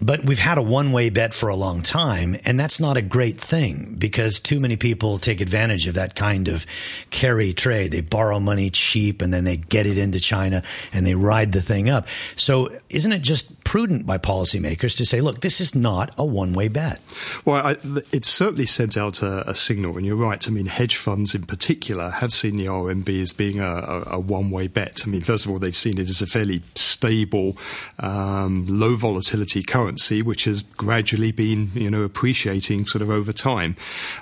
but 0.00 0.25
we've 0.25 0.38
had 0.38 0.59
a 0.59 0.62
one 0.62 0.92
way 0.92 1.11
bet 1.11 1.35
for 1.35 1.49
a 1.49 1.57
long 1.57 1.83
time, 1.83 2.37
and 2.45 2.59
that's 2.59 2.80
not 2.80 2.97
a 2.97 3.02
great 3.02 3.40
thing 3.40 3.97
because 3.99 4.40
too 4.40 4.59
many 4.59 4.76
people 4.76 5.19
take 5.19 5.40
advantage 5.40 5.87
of 5.87 5.95
that 5.95 6.14
kind 6.14 6.49
of 6.49 6.66
carry 7.11 7.52
trade. 7.52 7.92
They 7.92 8.00
borrow 8.00 8.40
money 8.40 8.71
cheap 8.71 9.21
and 9.21 9.33
then 9.33 9.45
they 9.45 9.59
get 9.59 9.87
it 9.87 9.99
into 9.99 10.19
China 10.19 10.62
and 10.92 11.07
they 11.07 11.14
ride 11.14 11.52
the 11.52 11.61
thing 11.61 11.90
up. 11.90 12.09
So, 12.37 12.71
isn't 12.88 13.12
it 13.12 13.21
just 13.21 13.62
prudent 13.64 14.07
by 14.07 14.19
policymakers 14.19 14.97
to 14.97 15.07
say, 15.07 15.21
look, 15.21 15.40
this 15.40 15.61
is 15.61 15.75
not 15.75 16.14
a 16.16 16.25
one 16.25 16.54
way 16.54 16.69
bet? 16.69 17.00
Well, 17.45 17.66
I, 17.66 17.76
it's 18.11 18.28
certainly 18.28 18.66
sent 18.66 18.97
out 18.97 19.23
a, 19.23 19.50
a, 19.50 19.54
signal, 19.54 19.97
and 19.97 20.07
you're 20.07 20.16
right. 20.16 20.47
I 20.49 20.50
mean, 20.50 20.66
hedge 20.66 20.97
funds 20.97 21.35
in 21.35 21.42
particular 21.42 22.11
have 22.11 22.33
seen 22.33 22.57
the 22.57 22.66
RMB 22.66 23.21
as 23.21 23.33
being 23.33 23.61
a, 23.61 23.66
a, 23.66 24.02
a 24.12 24.21
one 24.21 24.50
way 24.50 24.66
bet. 24.66 25.02
I 25.07 25.11
mean, 25.11 25.21
first 25.21 25.45
of 25.45 25.50
all, 25.50 25.59
they've 25.59 25.76
seen 25.76 25.99
it 25.99 26.09
as 26.09 26.23
a 26.23 26.26
fairly 26.26 26.62
stable, 26.75 27.59
um, 27.99 28.66
low 28.66 28.97
volatility 28.97 29.62
currency 29.62 29.89
currency, 29.90 30.23
which 30.23 30.44
has 30.44 30.62
gradually 30.62 31.32
been, 31.32 31.70
you 31.75 31.90
know, 31.90 32.02
appreciating 32.02 32.87
sort 32.87 33.02
of 33.02 33.11
over 33.11 33.32
time. 33.32 33.75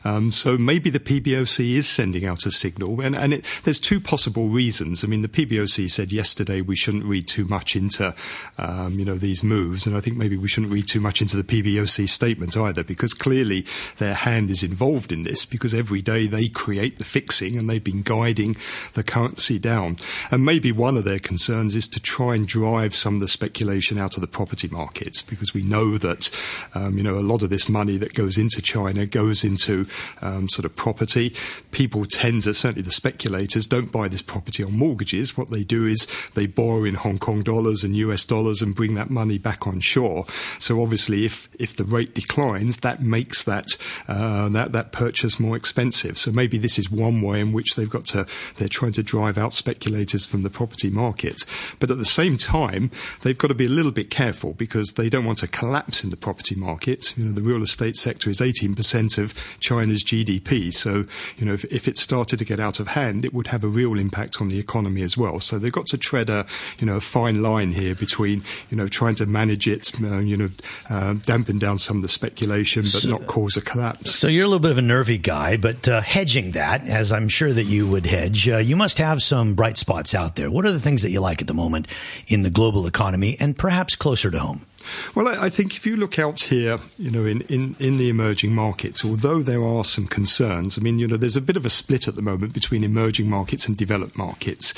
Um, 0.02 0.32
so 0.32 0.56
maybe 0.56 0.88
the 0.88 0.98
PBOC 1.00 1.74
is 1.74 1.86
sending 1.86 2.24
out 2.24 2.46
a 2.46 2.50
signal, 2.50 3.02
and, 3.02 3.14
and 3.14 3.34
it, 3.34 3.60
there's 3.64 3.78
two 3.78 4.00
possible 4.00 4.48
reasons. 4.48 5.04
I 5.04 5.08
mean, 5.08 5.20
the 5.20 5.28
PBOC 5.28 5.90
said 5.90 6.10
yesterday 6.10 6.62
we 6.62 6.74
shouldn't 6.74 7.04
read 7.04 7.28
too 7.28 7.44
much 7.44 7.76
into, 7.76 8.14
um, 8.56 8.98
you 8.98 9.04
know, 9.04 9.18
these 9.18 9.44
moves, 9.44 9.86
and 9.86 9.94
I 9.94 10.00
think 10.00 10.16
maybe 10.16 10.38
we 10.38 10.48
shouldn't 10.48 10.72
read 10.72 10.88
too 10.88 11.00
much 11.00 11.20
into 11.20 11.36
the 11.36 11.44
PBOC 11.44 12.08
statement 12.08 12.56
either, 12.56 12.82
because 12.82 13.12
clearly 13.12 13.66
their 13.98 14.14
hand 14.14 14.48
is 14.48 14.62
involved 14.62 15.12
in 15.12 15.22
this, 15.22 15.44
because 15.44 15.74
every 15.74 16.00
day 16.00 16.26
they 16.26 16.48
create 16.48 16.98
the 16.98 17.04
fixing 17.04 17.58
and 17.58 17.68
they've 17.68 17.84
been 17.84 18.02
guiding 18.02 18.56
the 18.94 19.02
currency 19.02 19.58
down. 19.58 19.98
And 20.30 20.46
maybe 20.46 20.72
one 20.72 20.96
of 20.96 21.04
their 21.04 21.18
concerns 21.18 21.76
is 21.76 21.88
to 21.88 22.00
try 22.00 22.36
and 22.36 22.48
drive 22.48 22.94
some 22.94 23.16
of 23.16 23.20
the 23.20 23.28
speculation 23.28 23.98
out 23.98 24.16
of 24.16 24.22
the 24.22 24.26
property 24.26 24.68
markets, 24.68 25.20
because 25.20 25.52
we 25.52 25.57
we 25.58 25.64
know 25.64 25.98
that 25.98 26.30
um, 26.74 26.96
you 26.96 27.02
know 27.02 27.18
a 27.18 27.28
lot 27.32 27.42
of 27.42 27.50
this 27.50 27.68
money 27.68 27.96
that 27.96 28.14
goes 28.14 28.38
into 28.38 28.62
China 28.62 29.06
goes 29.06 29.42
into 29.42 29.88
um, 30.22 30.48
sort 30.48 30.64
of 30.64 30.76
property. 30.76 31.34
People 31.72 32.04
tend 32.04 32.42
to 32.42 32.54
certainly 32.54 32.82
the 32.82 32.92
speculators 32.92 33.66
don't 33.66 33.90
buy 33.90 34.06
this 34.06 34.22
property 34.22 34.62
on 34.62 34.72
mortgages. 34.72 35.36
What 35.36 35.50
they 35.50 35.64
do 35.64 35.84
is 35.84 36.06
they 36.34 36.46
borrow 36.46 36.84
in 36.84 36.94
Hong 36.94 37.18
Kong 37.18 37.42
dollars 37.42 37.82
and 37.82 37.96
US 37.96 38.24
dollars 38.24 38.62
and 38.62 38.72
bring 38.72 38.94
that 38.94 39.10
money 39.10 39.36
back 39.36 39.66
on 39.66 39.80
shore. 39.80 40.26
So 40.60 40.80
obviously, 40.80 41.24
if 41.24 41.48
if 41.58 41.74
the 41.74 41.82
rate 41.82 42.14
declines, 42.14 42.76
that 42.78 43.02
makes 43.02 43.42
that 43.42 43.66
uh, 44.06 44.48
that 44.50 44.70
that 44.70 44.92
purchase 44.92 45.40
more 45.40 45.56
expensive. 45.56 46.18
So 46.18 46.30
maybe 46.30 46.58
this 46.58 46.78
is 46.78 46.88
one 46.88 47.20
way 47.20 47.40
in 47.40 47.50
which 47.50 47.74
they've 47.74 47.90
got 47.90 48.06
to 48.06 48.26
they're 48.58 48.68
trying 48.68 48.92
to 48.92 49.02
drive 49.02 49.36
out 49.36 49.52
speculators 49.52 50.24
from 50.24 50.42
the 50.42 50.50
property 50.50 50.88
market. 50.88 51.44
But 51.80 51.90
at 51.90 51.98
the 51.98 52.04
same 52.04 52.36
time, 52.36 52.92
they've 53.22 53.36
got 53.36 53.48
to 53.48 53.54
be 53.54 53.66
a 53.66 53.68
little 53.68 53.90
bit 53.90 54.08
careful 54.08 54.54
because 54.54 54.92
they 54.92 55.08
don't 55.08 55.24
want 55.24 55.38
to 55.38 55.47
collapse 55.48 56.04
in 56.04 56.10
the 56.10 56.16
property 56.16 56.54
market. 56.54 57.16
You 57.16 57.26
know, 57.26 57.32
the 57.32 57.42
real 57.42 57.62
estate 57.62 57.96
sector 57.96 58.30
is 58.30 58.40
18% 58.40 59.18
of 59.18 59.58
China's 59.60 60.04
GDP. 60.04 60.72
So, 60.72 61.04
you 61.36 61.46
know, 61.46 61.54
if, 61.54 61.64
if, 61.66 61.88
it 61.88 61.96
started 61.98 62.38
to 62.38 62.44
get 62.44 62.60
out 62.60 62.80
of 62.80 62.88
hand, 62.88 63.24
it 63.24 63.32
would 63.32 63.48
have 63.48 63.64
a 63.64 63.68
real 63.68 63.98
impact 63.98 64.40
on 64.40 64.48
the 64.48 64.58
economy 64.58 65.02
as 65.02 65.16
well. 65.16 65.40
So 65.40 65.58
they've 65.58 65.72
got 65.72 65.86
to 65.86 65.98
tread 65.98 66.30
a, 66.30 66.46
you 66.78 66.86
know, 66.86 66.96
a 66.96 67.00
fine 67.00 67.42
line 67.42 67.70
here 67.70 67.94
between, 67.94 68.44
you 68.70 68.76
know, 68.76 68.88
trying 68.88 69.14
to 69.16 69.26
manage 69.26 69.66
it, 69.66 69.92
uh, 70.02 70.18
you 70.18 70.36
know, 70.36 70.48
uh, 70.90 71.14
dampen 71.24 71.58
down 71.58 71.78
some 71.78 71.96
of 71.96 72.02
the 72.02 72.08
speculation, 72.08 72.82
but 72.82 72.88
so, 72.88 73.08
not 73.08 73.26
cause 73.26 73.56
a 73.56 73.60
collapse. 73.60 74.14
So 74.14 74.28
you're 74.28 74.44
a 74.44 74.48
little 74.48 74.58
bit 74.60 74.70
of 74.70 74.78
a 74.78 74.82
nervy 74.82 75.18
guy, 75.18 75.56
but 75.56 75.88
uh, 75.88 76.00
hedging 76.00 76.52
that, 76.52 76.86
as 76.86 77.12
I'm 77.12 77.28
sure 77.28 77.52
that 77.52 77.64
you 77.64 77.86
would 77.86 78.06
hedge, 78.06 78.48
uh, 78.48 78.58
you 78.58 78.76
must 78.76 78.98
have 78.98 79.22
some 79.22 79.54
bright 79.54 79.76
spots 79.76 80.14
out 80.14 80.36
there. 80.36 80.50
What 80.50 80.66
are 80.66 80.72
the 80.72 80.80
things 80.80 81.02
that 81.02 81.10
you 81.10 81.20
like 81.20 81.40
at 81.40 81.46
the 81.46 81.54
moment 81.54 81.88
in 82.26 82.42
the 82.42 82.50
global 82.50 82.86
economy 82.86 83.36
and 83.40 83.56
perhaps 83.56 83.96
closer 83.96 84.30
to 84.30 84.38
home? 84.38 84.66
Well, 85.14 85.28
I, 85.40 85.48
think 85.48 85.76
if 85.76 85.86
you 85.86 85.96
look 85.96 86.18
out 86.18 86.40
here, 86.40 86.78
you 86.98 87.10
know, 87.10 87.24
in, 87.24 87.42
in, 87.42 87.76
in 87.78 87.96
the 87.96 88.08
emerging 88.08 88.54
markets, 88.54 89.04
although 89.04 89.42
there 89.42 89.64
are 89.64 89.84
some 89.84 90.06
concerns, 90.06 90.78
I 90.78 90.82
mean, 90.82 90.98
you 90.98 91.06
know, 91.06 91.16
there's 91.16 91.36
a 91.36 91.40
bit 91.42 91.56
of 91.56 91.64
a 91.64 91.70
split 91.70 92.08
at 92.08 92.16
the 92.16 92.22
moment 92.22 92.52
between 92.52 92.84
emerging 92.84 93.28
markets 93.28 93.66
and 93.66 93.76
developed 93.76 94.16
markets. 94.16 94.74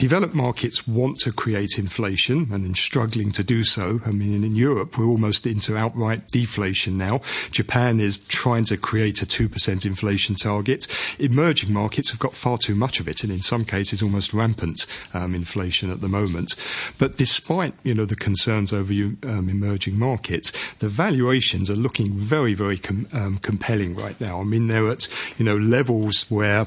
Developed 0.00 0.34
markets 0.34 0.88
want 0.88 1.20
to 1.20 1.30
create 1.30 1.78
inflation 1.78 2.48
and 2.52 2.64
are 2.64 2.74
struggling 2.74 3.32
to 3.32 3.44
do 3.44 3.64
so. 3.64 4.00
I 4.06 4.12
mean, 4.12 4.44
in 4.44 4.54
Europe, 4.54 4.96
we're 4.96 5.04
almost 5.04 5.46
into 5.46 5.76
outright 5.76 6.26
deflation 6.28 6.96
now. 6.96 7.20
Japan 7.50 8.00
is 8.00 8.16
trying 8.16 8.64
to 8.64 8.78
create 8.78 9.20
a 9.20 9.26
2% 9.26 9.84
inflation 9.84 10.36
target. 10.36 10.86
Emerging 11.18 11.74
markets 11.74 12.12
have 12.12 12.18
got 12.18 12.32
far 12.32 12.56
too 12.56 12.74
much 12.74 12.98
of 12.98 13.08
it, 13.08 13.22
and 13.24 13.30
in 13.30 13.42
some 13.42 13.66
cases, 13.66 14.02
almost 14.02 14.32
rampant 14.32 14.86
um, 15.12 15.34
inflation 15.34 15.90
at 15.90 16.00
the 16.00 16.08
moment. 16.08 16.56
But 16.96 17.18
despite, 17.18 17.74
you 17.82 17.92
know, 17.92 18.06
the 18.06 18.16
concerns 18.16 18.72
over 18.72 18.94
um, 18.94 19.50
emerging 19.50 19.98
markets, 19.98 20.50
the 20.76 20.88
valuations 20.88 21.68
are 21.68 21.76
looking 21.76 22.14
very, 22.14 22.54
very 22.54 22.78
com- 22.78 23.06
um, 23.12 23.36
compelling 23.36 23.94
right 23.94 24.18
now. 24.18 24.40
I 24.40 24.44
mean, 24.44 24.68
they're 24.68 24.88
at, 24.88 25.08
you 25.36 25.44
know, 25.44 25.58
levels 25.58 26.22
where 26.30 26.66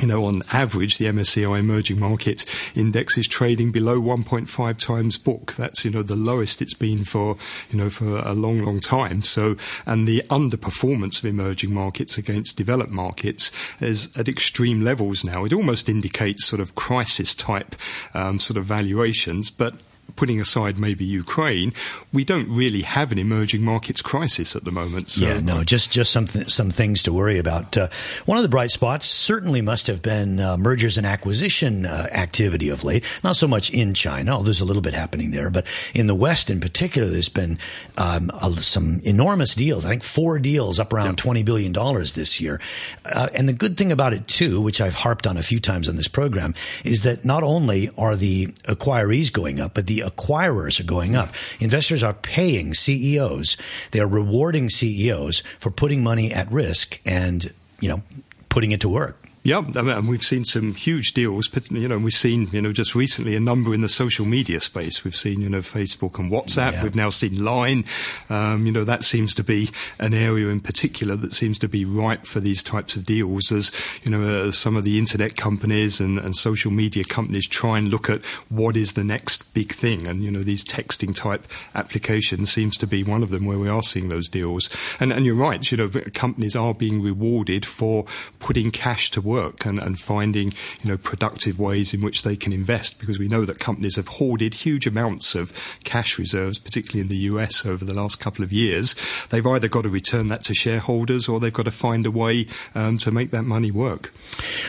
you 0.00 0.08
know, 0.08 0.26
on 0.26 0.40
average, 0.52 0.98
the 0.98 1.06
MSCI 1.06 1.58
emerging 1.58 1.98
market 1.98 2.44
index 2.74 3.16
is 3.16 3.26
trading 3.26 3.72
below 3.72 4.00
1.5 4.00 4.78
times 4.78 5.18
book. 5.18 5.54
That's, 5.56 5.84
you 5.84 5.90
know, 5.90 6.02
the 6.02 6.16
lowest 6.16 6.60
it's 6.60 6.74
been 6.74 7.04
for, 7.04 7.36
you 7.70 7.78
know, 7.78 7.88
for 7.88 8.18
a 8.18 8.32
long, 8.32 8.62
long 8.62 8.80
time. 8.80 9.22
So, 9.22 9.56
and 9.86 10.06
the 10.06 10.22
underperformance 10.30 11.18
of 11.18 11.24
emerging 11.24 11.72
markets 11.72 12.18
against 12.18 12.56
developed 12.56 12.90
markets 12.90 13.50
is 13.80 14.14
at 14.16 14.28
extreme 14.28 14.82
levels 14.82 15.24
now. 15.24 15.44
It 15.44 15.52
almost 15.52 15.88
indicates 15.88 16.46
sort 16.46 16.60
of 16.60 16.74
crisis 16.74 17.34
type, 17.34 17.74
um, 18.14 18.38
sort 18.38 18.56
of 18.56 18.64
valuations, 18.64 19.50
but 19.50 19.74
putting 20.14 20.40
aside 20.40 20.78
maybe 20.78 21.04
Ukraine, 21.04 21.72
we 22.12 22.24
don't 22.24 22.48
really 22.48 22.82
have 22.82 23.12
an 23.12 23.18
emerging 23.18 23.62
markets 23.62 24.02
crisis 24.02 24.56
at 24.56 24.64
the 24.64 24.72
moment. 24.72 25.10
So. 25.10 25.26
Yeah, 25.26 25.40
no, 25.40 25.64
just 25.64 25.90
just 25.90 26.12
some 26.12 26.26
th- 26.26 26.50
some 26.50 26.70
things 26.70 27.02
to 27.04 27.12
worry 27.12 27.38
about. 27.38 27.76
Uh, 27.76 27.88
one 28.24 28.38
of 28.38 28.42
the 28.42 28.48
bright 28.48 28.70
spots 28.70 29.06
certainly 29.06 29.60
must 29.60 29.86
have 29.88 30.02
been 30.02 30.40
uh, 30.40 30.56
mergers 30.56 30.96
and 30.96 31.06
acquisition 31.06 31.86
uh, 31.86 32.08
activity 32.12 32.68
of 32.68 32.84
late. 32.84 33.04
Not 33.24 33.36
so 33.36 33.46
much 33.46 33.70
in 33.70 33.94
China, 33.94 34.42
there's 34.42 34.60
a 34.60 34.64
little 34.64 34.82
bit 34.82 34.94
happening 34.94 35.32
there, 35.32 35.50
but 35.50 35.66
in 35.94 36.06
the 36.06 36.14
West 36.14 36.50
in 36.50 36.60
particular, 36.60 37.08
there's 37.08 37.28
been 37.28 37.58
um, 37.98 38.30
some 38.58 39.00
enormous 39.04 39.54
deals. 39.54 39.84
I 39.84 39.90
think 39.90 40.02
four 40.02 40.38
deals 40.38 40.80
up 40.80 40.92
around 40.92 41.18
twenty 41.18 41.42
billion 41.42 41.72
dollars 41.72 42.14
this 42.14 42.40
year. 42.40 42.60
Uh, 43.04 43.28
and 43.34 43.48
the 43.48 43.52
good 43.52 43.76
thing 43.76 43.92
about 43.92 44.12
it 44.12 44.26
too, 44.26 44.60
which 44.60 44.80
I've 44.80 44.94
harped 44.94 45.26
on 45.26 45.36
a 45.36 45.42
few 45.42 45.60
times 45.60 45.88
on 45.88 45.96
this 45.96 46.08
program, 46.08 46.54
is 46.84 47.02
that 47.02 47.24
not 47.24 47.42
only 47.42 47.90
are 47.98 48.16
the 48.16 48.54
acquirees 48.64 49.30
going 49.30 49.60
up, 49.60 49.74
but 49.74 49.86
the 49.86 49.95
acquirers 50.00 50.80
are 50.80 50.84
going 50.84 51.16
up. 51.16 51.30
Investors 51.60 52.02
are 52.02 52.14
paying 52.14 52.74
CEOs. 52.74 53.56
They 53.90 54.00
are 54.00 54.08
rewarding 54.08 54.70
CEOs 54.70 55.42
for 55.58 55.70
putting 55.70 56.02
money 56.02 56.32
at 56.32 56.50
risk 56.50 57.00
and, 57.04 57.52
you 57.80 57.88
know, 57.88 58.02
putting 58.48 58.72
it 58.72 58.80
to 58.80 58.88
work. 58.88 59.25
Yeah, 59.46 59.58
I 59.58 59.82
mean, 59.82 59.96
and 59.96 60.08
we've 60.08 60.24
seen 60.24 60.44
some 60.44 60.74
huge 60.74 61.12
deals. 61.12 61.48
You 61.70 61.86
know, 61.86 61.98
we've 61.98 62.12
seen 62.12 62.48
you 62.50 62.60
know 62.60 62.72
just 62.72 62.96
recently 62.96 63.36
a 63.36 63.40
number 63.40 63.72
in 63.72 63.80
the 63.80 63.88
social 63.88 64.26
media 64.26 64.58
space. 64.58 65.04
We've 65.04 65.14
seen 65.14 65.40
you 65.40 65.48
know 65.48 65.60
Facebook 65.60 66.18
and 66.18 66.32
WhatsApp. 66.32 66.72
Yeah. 66.72 66.82
We've 66.82 66.96
now 66.96 67.10
seen 67.10 67.44
Line. 67.44 67.84
Um, 68.28 68.66
you 68.66 68.72
know, 68.72 68.82
that 68.82 69.04
seems 69.04 69.36
to 69.36 69.44
be 69.44 69.70
an 70.00 70.14
area 70.14 70.48
in 70.48 70.58
particular 70.58 71.14
that 71.14 71.32
seems 71.32 71.60
to 71.60 71.68
be 71.68 71.84
ripe 71.84 72.26
for 72.26 72.40
these 72.40 72.60
types 72.64 72.96
of 72.96 73.04
deals. 73.04 73.52
As 73.52 73.70
you 74.02 74.10
know, 74.10 74.46
as 74.46 74.58
some 74.58 74.74
of 74.74 74.82
the 74.82 74.98
internet 74.98 75.36
companies 75.36 76.00
and, 76.00 76.18
and 76.18 76.34
social 76.34 76.72
media 76.72 77.04
companies 77.04 77.46
try 77.46 77.78
and 77.78 77.86
look 77.86 78.10
at 78.10 78.24
what 78.48 78.76
is 78.76 78.94
the 78.94 79.04
next 79.04 79.54
big 79.54 79.70
thing, 79.70 80.08
and 80.08 80.24
you 80.24 80.30
know, 80.32 80.42
these 80.42 80.64
texting 80.64 81.14
type 81.14 81.46
applications 81.72 82.52
seems 82.52 82.76
to 82.78 82.86
be 82.88 83.04
one 83.04 83.22
of 83.22 83.30
them 83.30 83.44
where 83.44 83.60
we 83.60 83.68
are 83.68 83.82
seeing 83.82 84.08
those 84.08 84.28
deals. 84.28 84.76
And, 84.98 85.12
and 85.12 85.24
you're 85.24 85.36
right. 85.36 85.70
You 85.70 85.76
know, 85.76 85.88
companies 86.14 86.56
are 86.56 86.74
being 86.74 87.00
rewarded 87.00 87.64
for 87.64 88.06
putting 88.40 88.72
cash 88.72 89.12
to 89.12 89.20
work 89.20 89.35
and, 89.36 89.78
and 89.78 89.98
finding 89.98 90.52
you 90.82 90.90
know 90.90 90.96
productive 90.96 91.58
ways 91.58 91.94
in 91.94 92.00
which 92.00 92.22
they 92.22 92.36
can 92.36 92.52
invest 92.52 92.98
because 93.00 93.18
we 93.18 93.28
know 93.28 93.44
that 93.44 93.58
companies 93.58 93.96
have 93.96 94.08
hoarded 94.08 94.54
huge 94.54 94.86
amounts 94.86 95.34
of 95.34 95.78
cash 95.84 96.18
reserves, 96.18 96.58
particularly 96.58 97.00
in 97.00 97.08
the 97.08 97.16
US 97.30 97.66
over 97.66 97.84
the 97.84 97.94
last 97.94 98.20
couple 98.20 98.44
of 98.44 98.52
years. 98.52 98.94
They've 99.30 99.46
either 99.46 99.68
got 99.68 99.82
to 99.82 99.88
return 99.88 100.26
that 100.28 100.44
to 100.44 100.54
shareholders 100.54 101.28
or 101.28 101.40
they've 101.40 101.52
got 101.52 101.64
to 101.64 101.70
find 101.70 102.06
a 102.06 102.10
way 102.10 102.46
um, 102.74 102.98
to 102.98 103.10
make 103.10 103.30
that 103.30 103.44
money 103.44 103.70
work. 103.70 104.12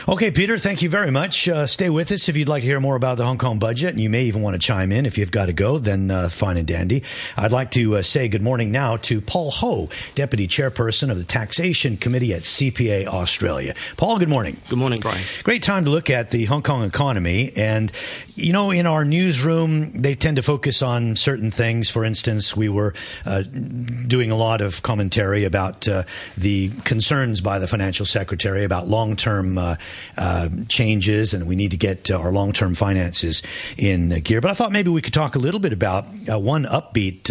Okay, 0.08 0.30
Peter, 0.30 0.58
thank 0.58 0.82
you 0.82 0.88
very 0.88 1.10
much. 1.10 1.48
Uh, 1.48 1.66
stay 1.66 1.90
with 1.90 2.12
us 2.12 2.28
if 2.28 2.36
you'd 2.36 2.48
like 2.48 2.62
to 2.62 2.66
hear 2.66 2.80
more 2.80 2.96
about 2.96 3.18
the 3.18 3.24
Hong 3.24 3.38
Kong 3.38 3.58
budget, 3.58 3.90
and 3.90 4.00
you 4.00 4.08
may 4.08 4.24
even 4.24 4.42
want 4.42 4.54
to 4.54 4.58
chime 4.58 4.92
in 4.92 5.06
if 5.06 5.18
you've 5.18 5.30
got 5.30 5.46
to 5.46 5.52
go. 5.52 5.78
Then 5.78 6.10
uh, 6.10 6.28
fine 6.28 6.56
and 6.56 6.66
dandy. 6.66 7.02
I'd 7.36 7.52
like 7.52 7.70
to 7.72 7.96
uh, 7.96 8.02
say 8.02 8.28
good 8.28 8.42
morning 8.42 8.70
now 8.70 8.96
to 8.98 9.20
Paul 9.20 9.50
Ho, 9.50 9.88
Deputy 10.14 10.46
Chairperson 10.46 11.10
of 11.10 11.18
the 11.18 11.24
Taxation 11.24 11.96
Committee 11.96 12.32
at 12.32 12.42
CPA 12.42 13.06
Australia. 13.06 13.74
Paul, 13.96 14.18
good 14.18 14.28
morning. 14.28 14.57
Good 14.68 14.78
morning, 14.78 14.98
Brian. 15.00 15.22
Great 15.44 15.62
time 15.62 15.84
to 15.84 15.90
look 15.90 16.10
at 16.10 16.30
the 16.30 16.46
Hong 16.46 16.62
Kong 16.62 16.84
economy, 16.84 17.52
and 17.54 17.92
you 18.34 18.52
know, 18.52 18.70
in 18.70 18.86
our 18.86 19.04
newsroom, 19.04 19.92
they 20.00 20.14
tend 20.14 20.36
to 20.36 20.42
focus 20.42 20.80
on 20.82 21.16
certain 21.16 21.50
things. 21.50 21.90
For 21.90 22.04
instance, 22.04 22.56
we 22.56 22.68
were 22.68 22.94
uh, 23.26 23.42
doing 23.42 24.30
a 24.30 24.36
lot 24.36 24.60
of 24.60 24.82
commentary 24.82 25.44
about 25.44 25.86
uh, 25.88 26.04
the 26.36 26.70
concerns 26.84 27.40
by 27.40 27.58
the 27.58 27.66
financial 27.66 28.06
secretary 28.06 28.64
about 28.64 28.88
long 28.88 29.16
term 29.16 29.58
uh, 29.58 29.76
uh, 30.16 30.48
changes, 30.68 31.34
and 31.34 31.46
we 31.46 31.56
need 31.56 31.72
to 31.72 31.76
get 31.76 32.10
uh, 32.10 32.18
our 32.18 32.32
long 32.32 32.52
term 32.52 32.74
finances 32.74 33.42
in 33.76 34.08
gear. 34.20 34.40
But 34.40 34.50
I 34.50 34.54
thought 34.54 34.72
maybe 34.72 34.90
we 34.90 35.02
could 35.02 35.14
talk 35.14 35.34
a 35.34 35.40
little 35.40 35.60
bit 35.60 35.72
about 35.72 36.06
uh, 36.30 36.38
one 36.38 36.64
upbeat 36.64 37.28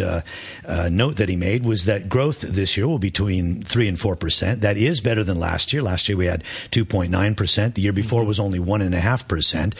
note 0.91 1.17
that 1.17 1.29
he 1.29 1.35
made 1.35 1.65
was 1.65 1.85
that 1.85 2.09
growth 2.09 2.41
this 2.41 2.77
year 2.77 2.87
will 2.87 2.99
be 2.99 3.07
between 3.07 3.63
3 3.63 3.87
and 3.87 3.97
4%. 3.97 4.59
That 4.59 4.77
is 4.77 4.99
better 4.99 5.23
than 5.23 5.39
last 5.39 5.71
year. 5.71 5.81
Last 5.81 6.09
year 6.09 6.17
we 6.17 6.25
had 6.25 6.43
2.9%. 6.71 7.16
The 7.17 7.81
year 7.81 7.93
before 7.93 8.25
was 8.25 8.39
only 8.39 8.59
1.5%. 8.59 9.73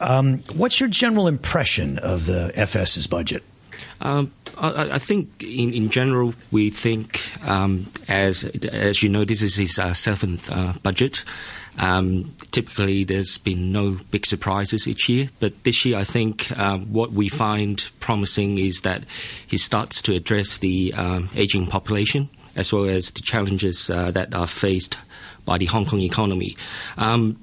Um, 0.00 0.38
what's 0.54 0.80
your 0.80 0.88
general 0.88 1.26
impression 1.26 1.98
of 1.98 2.26
the 2.26 2.52
FS's 2.54 3.06
budget? 3.06 3.42
Um, 4.00 4.32
I, 4.56 4.94
I, 4.94 4.98
think 4.98 5.42
in, 5.42 5.72
in 5.72 5.90
general 5.90 6.34
we 6.50 6.70
think 6.70 7.20
um, 7.46 7.86
as 8.08 8.44
as 8.44 9.02
you 9.02 9.08
know 9.08 9.24
this 9.24 9.42
is 9.42 9.56
his 9.56 9.78
uh, 9.78 9.94
seventh 9.94 10.50
uh, 10.50 10.74
budget. 10.82 11.24
Um, 11.78 12.32
typically, 12.52 13.02
there's 13.02 13.38
been 13.38 13.72
no 13.72 13.98
big 14.12 14.26
surprises 14.26 14.86
each 14.86 15.08
year, 15.08 15.30
but 15.40 15.64
this 15.64 15.84
year 15.84 15.98
I 15.98 16.04
think 16.04 16.56
um, 16.56 16.92
what 16.92 17.12
we 17.12 17.28
find 17.28 17.84
promising 17.98 18.58
is 18.58 18.82
that 18.82 19.02
he 19.46 19.56
starts 19.58 20.00
to 20.02 20.14
address 20.14 20.58
the 20.58 20.94
um, 20.94 21.30
aging 21.34 21.66
population 21.66 22.28
as 22.56 22.72
well 22.72 22.84
as 22.84 23.10
the 23.10 23.22
challenges 23.22 23.90
uh, 23.90 24.10
that 24.12 24.34
are 24.34 24.46
faced 24.46 24.98
by 25.44 25.58
the 25.58 25.66
Hong 25.66 25.86
Kong 25.86 26.00
economy. 26.00 26.56
Um, 26.96 27.38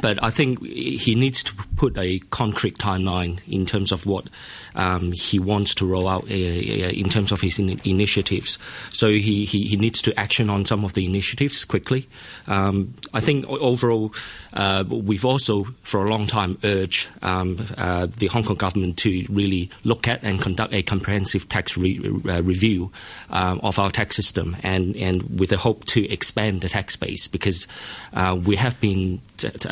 but 0.00 0.22
I 0.22 0.30
think 0.30 0.64
he 0.66 1.14
needs 1.14 1.44
to 1.44 1.54
put 1.76 1.96
a 1.96 2.18
concrete 2.30 2.78
timeline 2.78 3.38
in 3.48 3.64
terms 3.64 3.92
of 3.92 4.06
what 4.06 4.28
um, 4.74 5.12
he 5.12 5.38
wants 5.38 5.74
to 5.76 5.86
roll 5.86 6.08
out 6.08 6.24
uh, 6.24 6.34
uh, 6.34 6.90
in 6.90 7.08
terms 7.08 7.32
of 7.32 7.40
his 7.40 7.58
in- 7.58 7.80
initiatives. 7.84 8.58
So 8.90 9.08
he, 9.08 9.44
he, 9.44 9.64
he, 9.66 9.76
needs 9.76 10.00
to 10.02 10.18
action 10.18 10.50
on 10.50 10.64
some 10.64 10.84
of 10.84 10.94
the 10.94 11.04
initiatives 11.04 11.64
quickly. 11.64 12.08
Um, 12.46 12.94
I 13.12 13.20
think 13.20 13.46
overall, 13.48 14.14
uh, 14.52 14.84
we've 14.88 15.24
also 15.24 15.64
for 15.82 16.04
a 16.04 16.10
long 16.10 16.26
time 16.26 16.58
urged 16.64 17.08
um, 17.22 17.66
uh, 17.76 18.06
the 18.06 18.26
Hong 18.28 18.44
Kong 18.44 18.56
government 18.56 18.96
to 18.98 19.26
really 19.28 19.70
look 19.84 20.08
at 20.08 20.22
and 20.22 20.40
conduct 20.40 20.72
a 20.72 20.82
comprehensive 20.82 21.48
tax 21.48 21.76
re- 21.76 22.00
uh, 22.28 22.42
review 22.42 22.90
um, 23.30 23.60
of 23.62 23.78
our 23.78 23.90
tax 23.90 24.16
system, 24.16 24.56
and, 24.62 24.96
and 24.96 25.38
with 25.38 25.50
the 25.50 25.56
hope 25.56 25.84
to 25.86 26.08
expand 26.10 26.60
the 26.60 26.68
tax 26.68 26.96
base 26.96 27.26
because 27.26 27.66
uh, 28.14 28.38
we 28.44 28.56
have 28.56 28.80
been 28.80 29.20
t- 29.36 29.50
t- 29.50 29.68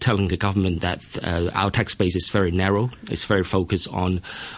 telling 0.00 0.28
the 0.28 0.36
government 0.36 0.80
that 0.80 1.02
our 1.54 1.70
tax 1.70 1.94
base 1.94 2.16
is 2.16 2.28
very 2.28 2.50
narrow, 2.50 2.90
it's 3.10 3.24
very 3.24 3.44
focused 3.44 3.88
on 3.88 4.11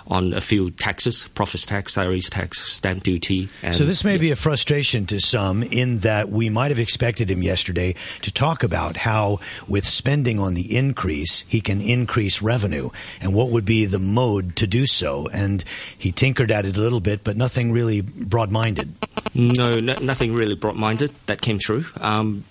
on 0.09 0.25
on 0.25 0.33
a 0.33 0.41
few 0.41 0.71
taxes: 0.71 1.29
profits 1.35 1.67
tax, 1.67 1.95
salaries 1.95 2.31
tax, 2.31 2.63
stamp 2.71 3.03
duty. 3.03 3.49
And, 3.63 3.75
so 3.75 3.85
this 3.85 4.05
may 4.05 4.13
yeah. 4.13 4.19
be 4.19 4.31
a 4.31 4.37
frustration 4.37 5.07
to 5.07 5.21
some 5.21 5.63
in 5.63 6.01
that 6.01 6.31
we 6.31 6.49
might 6.49 6.71
have 6.71 6.79
expected 6.79 7.31
him 7.31 7.43
yesterday 7.43 7.95
to 8.23 8.33
talk 8.33 8.63
about 8.63 8.97
how, 8.97 9.41
with 9.69 9.87
spending 9.87 10.39
on 10.39 10.55
the 10.55 10.77
increase, 10.77 11.45
he 11.49 11.61
can 11.61 11.81
increase 11.81 12.43
revenue 12.43 12.91
and 13.21 13.35
what 13.35 13.51
would 13.51 13.65
be 13.65 13.87
the 13.87 13.99
mode 13.99 14.57
to 14.57 14.67
do 14.67 14.87
so. 14.87 15.29
And 15.29 15.65
he 15.97 16.13
tinkered 16.13 16.51
at 16.51 16.67
it 16.67 16.77
a 16.77 16.81
little 16.81 17.01
bit, 17.01 17.25
but 17.25 17.37
nothing 17.37 17.73
really 17.73 18.01
broad-minded. 18.01 18.93
No, 19.35 19.81
no 19.81 19.95
nothing 20.01 20.33
really 20.33 20.55
broad-minded 20.55 21.11
that 21.27 21.41
came 21.41 21.59
through. 21.59 21.85
Um, 22.01 22.45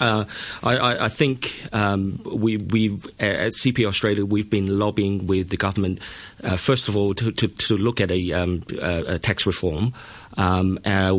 uh, 0.00 0.24
I, 0.62 1.06
I, 1.06 1.08
think 1.08 1.62
um, 1.72 2.20
we, 2.24 2.56
we've 2.56 3.06
at 3.20 3.52
CPA 3.52 3.86
Australia 3.86 4.24
we've 4.24 4.50
been 4.50 4.78
lobbying 4.78 5.26
with 5.26 5.48
the 5.48 5.56
government 5.56 6.00
uh, 6.44 6.56
first 6.56 6.88
of 6.88 6.96
all 6.96 7.14
to, 7.14 7.32
to, 7.32 7.48
to 7.48 7.76
look 7.76 8.00
at 8.00 8.10
a, 8.10 8.32
um, 8.32 8.62
a 8.80 9.18
tax 9.18 9.46
reform. 9.46 9.94
Um, 10.36 10.78
uh, 10.84 11.16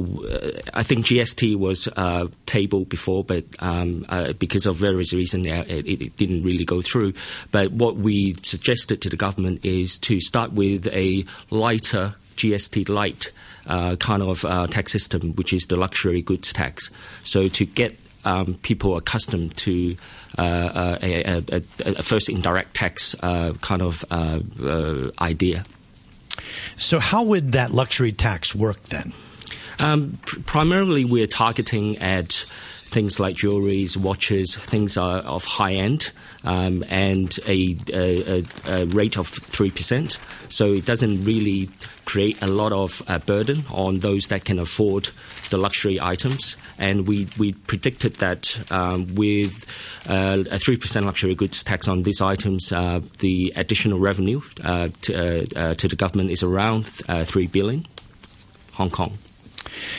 I 0.74 0.84
think 0.84 1.06
GST 1.06 1.56
was 1.56 1.88
uh, 1.96 2.28
tabled 2.46 2.90
before, 2.90 3.24
but 3.24 3.46
um, 3.60 4.06
uh, 4.10 4.34
because 4.34 4.66
of 4.66 4.76
various 4.76 5.14
reasons, 5.14 5.48
it, 5.48 5.88
it, 5.88 6.16
didn't 6.18 6.44
really 6.44 6.66
go 6.66 6.82
through. 6.82 7.14
But 7.52 7.72
what 7.72 7.96
we 7.96 8.36
suggested 8.44 9.02
to 9.02 9.10
the 9.10 9.18
government 9.18 9.66
is 9.66 9.98
to 10.00 10.20
start 10.20 10.52
with 10.52 10.88
a 10.88 11.26
lighter 11.50 12.16
GST 12.36 12.90
light. 12.90 13.32
Uh, 13.66 13.98
kind 13.98 14.24
of 14.24 14.46
uh, 14.46 14.66
tax 14.68 14.94
system, 14.94 15.34
which 15.34 15.52
is 15.52 15.66
the 15.66 15.76
luxury 15.76 16.22
goods 16.22 16.54
tax. 16.54 16.90
So 17.24 17.50
to 17.50 17.66
get 17.66 18.00
um, 18.26 18.56
people 18.62 18.98
accustomed 18.98 19.56
to 19.58 19.96
uh, 20.38 20.42
uh 20.42 20.98
a, 21.02 21.24
a, 21.24 21.62
a, 21.86 22.04
first 22.04 22.30
indirect 22.30 22.76
tax 22.76 23.16
uh, 23.22 23.54
kind 23.62 23.82
of 23.82 24.04
uh, 24.12 24.40
uh, 24.64 25.12
idea. 25.20 25.64
So, 26.78 27.00
how 27.00 27.24
would 27.24 27.54
that 27.54 27.72
luxury 27.72 28.12
tax 28.12 28.54
work 28.54 28.82
then? 28.84 29.14
Um, 29.80 30.20
pr- 30.26 30.40
primarily, 30.42 31.06
we're 31.06 31.28
targeting 31.28 31.98
at 31.98 32.46
things 32.88 33.20
like 33.20 33.36
jewelries, 33.36 33.98
watches, 33.98 34.56
things 34.56 34.98
are 34.98 35.20
of 35.20 35.44
high 35.44 35.74
end, 35.74 36.12
um, 36.44 36.84
and 36.90 37.38
a, 37.46 37.78
a, 37.94 38.44
a, 38.66 38.86
rate 38.88 39.18
of 39.18 39.30
3%. 39.30 40.18
So 40.50 40.72
it 40.72 40.86
doesn't 40.86 41.26
really 41.26 41.70
create 42.06 42.42
a 42.42 42.48
lot 42.48 42.72
of 42.72 43.04
uh, 43.08 43.20
burden 43.20 43.66
on 43.70 44.00
those 44.00 44.28
that 44.28 44.46
can 44.46 44.60
afford 44.60 45.10
the 45.50 45.58
luxury 45.58 46.00
items. 46.00 46.56
And 46.78 47.08
we, 47.08 47.28
we 47.38 47.54
predicted 47.54 48.16
that 48.16 48.60
um, 48.72 49.14
with 49.16 49.66
uh, 50.08 50.44
a 50.50 50.58
3% 50.58 51.06
luxury 51.06 51.36
goods 51.36 51.64
tax 51.64 51.88
on 51.88 52.04
these 52.04 52.22
items, 52.22 52.72
uh, 52.72 53.02
the 53.20 53.52
additional 53.56 54.00
revenue 54.00 54.42
uh, 54.64 54.90
to, 55.02 55.14
uh, 55.14 55.46
uh, 55.60 55.74
to 55.74 55.88
the 55.88 55.96
government 55.98 56.32
is 56.32 56.44
around 56.44 56.84
3 56.86 57.48
billion 57.48 57.86
Hong 58.74 58.90
Kong. 58.90 59.18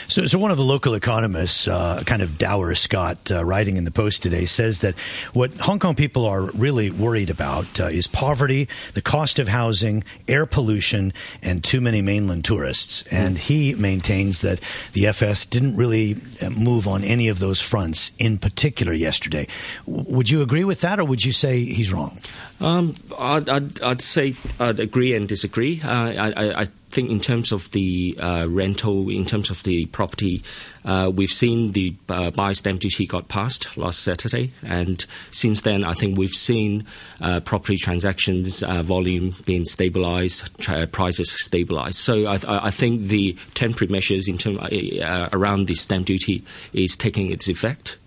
So, 0.09 0.27
so 0.27 0.39
one 0.39 0.51
of 0.51 0.57
the 0.57 0.65
local 0.65 0.95
economists, 0.95 1.69
uh, 1.69 2.03
kind 2.07 2.23
of 2.23 2.39
Dower 2.39 2.75
Scott, 2.75 3.31
uh, 3.31 3.45
writing 3.45 3.77
in 3.77 3.85
the 3.85 3.91
Post 3.91 4.23
today, 4.23 4.47
says 4.47 4.81
that 4.81 4.95
what 5.33 5.57
Hong 5.59 5.79
Kong 5.79 5.95
people 5.95 6.27
are 6.27 6.43
really 6.53 6.91
worried 6.91 7.31
about 7.31 7.81
uh, 7.81 7.87
is 7.87 8.07
poverty, 8.07 8.69
the 8.95 9.03
cost 9.03 9.39
of 9.39 9.49
housing, 9.49 10.05
air 10.27 10.47
pollution, 10.47 11.13
and 11.43 11.63
too 11.63 11.81
many 11.81 12.03
mainland 12.03 12.45
tourists. 12.45 13.03
And 13.11 13.39
he 13.39 13.75
maintains 13.75 14.41
that 14.43 14.61
the 14.93 15.07
FS 15.07 15.47
didn't 15.47 15.77
really 15.77 16.17
uh, 16.43 16.51
move 16.51 16.89
on 16.89 17.05
any 17.05 17.29
of 17.29 17.39
those 17.39 17.61
fronts 17.61 18.13
in 18.19 18.39
particular 18.39 18.93
yesterday. 18.93 19.47
W- 19.87 20.05
would 20.09 20.31
you 20.31 20.43
agree 20.43 20.65
with 20.65 20.81
that, 20.83 20.99
or 20.99 21.05
would 21.05 21.25
you 21.25 21.33
say 21.33 21.65
he's 21.65 21.93
wrong? 21.93 22.19
Um, 22.61 22.95
I'd, 23.19 23.49
I'd, 23.49 23.83
I'd, 23.83 24.01
say 24.01 24.35
I'd 24.59 24.81
agree 24.81 25.15
and 25.15 25.29
disagree. 25.29 25.81
Uh, 25.83 25.91
I, 25.91 26.63
I, 26.63 26.67
think 26.91 27.11
in 27.11 27.21
terms 27.21 27.53
of 27.53 27.71
the 27.73 28.17
uh, 28.21 28.47
rental, 28.49 29.11
in 29.11 29.27
terms 29.27 29.51
of 29.51 29.63
the 29.63 29.87
property, 29.87 30.43
uh, 30.85 31.11
we've 31.15 31.31
seen 31.31 31.73
the 31.73 31.95
uh, 32.09 32.31
buy 32.31 32.53
stamp 32.53 32.81
duty 32.81 33.07
got 33.07 33.29
passed 33.29 33.77
last 33.77 34.01
Saturday, 34.01 34.53
and 34.63 35.05
since 35.31 35.63
then, 35.63 35.85
I 35.85 35.93
think 35.93 36.17
we've 36.17 36.31
seen 36.31 36.87
uh, 37.21 37.41
property 37.41 37.77
transactions 37.77 38.63
uh, 38.63 38.83
volume 38.83 39.35
being 39.45 39.65
stabilised, 39.65 40.93
prices 40.93 41.37
stabilised. 41.45 41.95
So 41.95 42.27
I, 42.27 42.67
I, 42.67 42.71
think 42.71 43.09
the 43.09 43.37
temporary 43.55 43.93
measures 43.93 44.29
in 44.29 44.39
term, 44.39 44.59
uh, 44.61 45.29
around 45.33 45.67
the 45.67 45.75
stamp 45.75 46.07
duty 46.07 46.45
is 46.73 46.97
taking 46.97 47.31
its 47.31 47.49
effect. 47.49 47.99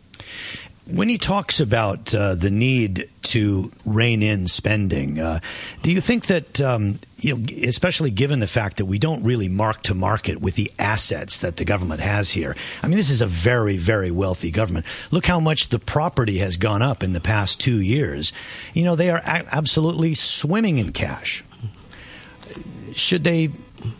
When 0.94 1.10
he 1.10 1.18
talks 1.18 1.60
about 1.60 2.14
uh, 2.14 2.36
the 2.36 2.50
need 2.50 3.10
to 3.24 3.72
rein 3.86 4.24
in 4.24 4.48
spending, 4.48 5.20
uh, 5.20 5.40
do 5.84 5.92
you 5.92 6.02
think 6.02 6.28
that, 6.28 6.60
um, 6.60 7.00
you 7.18 7.36
know, 7.36 7.46
especially 7.68 8.12
given 8.12 8.40
the 8.40 8.48
fact 8.48 8.78
that 8.78 8.86
we 8.86 9.00
don't 9.00 9.24
really 9.24 9.48
mark 9.48 9.84
to 9.84 9.94
market 9.94 10.42
with 10.42 10.56
the 10.56 10.72
assets 10.80 11.40
that 11.40 11.58
the 11.58 11.66
government 11.66 12.02
has 12.02 12.32
here? 12.32 12.56
I 12.82 12.88
mean, 12.88 12.98
this 12.98 13.10
is 13.10 13.22
a 13.22 13.28
very, 13.28 13.78
very 13.78 14.12
wealthy 14.12 14.52
government. 14.52 14.86
Look 15.12 15.26
how 15.26 15.40
much 15.40 15.70
the 15.70 15.80
property 15.80 16.40
has 16.40 16.58
gone 16.58 16.82
up 16.82 17.04
in 17.04 17.14
the 17.14 17.22
past 17.22 17.60
two 17.60 17.80
years. 17.82 18.34
You 18.74 18.84
know, 18.84 18.96
they 18.96 19.10
are 19.10 19.20
a- 19.20 19.46
absolutely 19.56 20.14
swimming 20.14 20.78
in 20.78 20.92
cash. 20.92 21.44
Should 22.94 23.24
they 23.24 23.50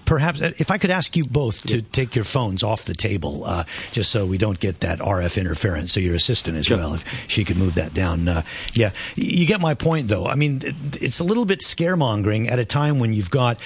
perhaps 0.06 0.42
if 0.42 0.72
I 0.72 0.78
could 0.78 0.92
ask 0.92 1.16
you 1.16 1.26
both 1.26 1.64
to 1.68 1.82
take 1.82 2.16
your 2.16 2.24
phones 2.24 2.64
off 2.64 2.86
the 2.86 2.94
table, 2.94 3.44
uh, 3.46 3.64
just 3.92 4.12
so 4.12 4.26
we 4.26 4.38
don't 4.38 4.60
get 4.60 4.82
that 4.82 5.00
RF 5.00 5.40
interference. 5.40 5.94
So 5.94 6.00
your 6.00 6.16
assistant 6.16 6.58
as 6.58 6.66
sure. 6.66 6.78
well, 6.78 6.94
if 6.94 7.06
she 7.28 7.44
could 7.44 7.58
move 7.58 7.76
that 7.76 7.94
down. 7.94 8.28
Uh, 8.28 8.44
yeah, 8.74 8.92
you 9.16 9.46
get 9.46 9.60
my 9.60 9.74
point, 9.74 10.08
though. 10.08 10.26
I 10.26 10.36
mean, 10.36 10.62
it's 10.64 11.20
a 11.20 11.24
little 11.24 11.46
bit 11.46 11.60
scaremongering 11.60 12.50
at 12.50 12.60
a 12.60 12.66
time 12.66 13.00
when 13.00 13.14
you've 13.14 13.32
got 13.32 13.60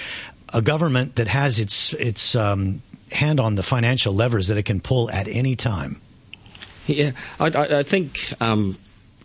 a 0.52 0.62
government 0.62 1.16
that 1.16 1.28
has 1.28 1.58
its 1.58 1.92
its 1.94 2.34
um, 2.34 2.82
hand 3.12 3.40
on 3.40 3.54
the 3.54 3.62
financial 3.62 4.14
levers 4.14 4.48
that 4.48 4.56
it 4.56 4.64
can 4.64 4.80
pull 4.80 5.10
at 5.10 5.28
any 5.28 5.56
time. 5.56 6.00
Yeah, 6.86 7.12
I, 7.40 7.46
I 7.78 7.82
think 7.82 8.32
um, 8.40 8.76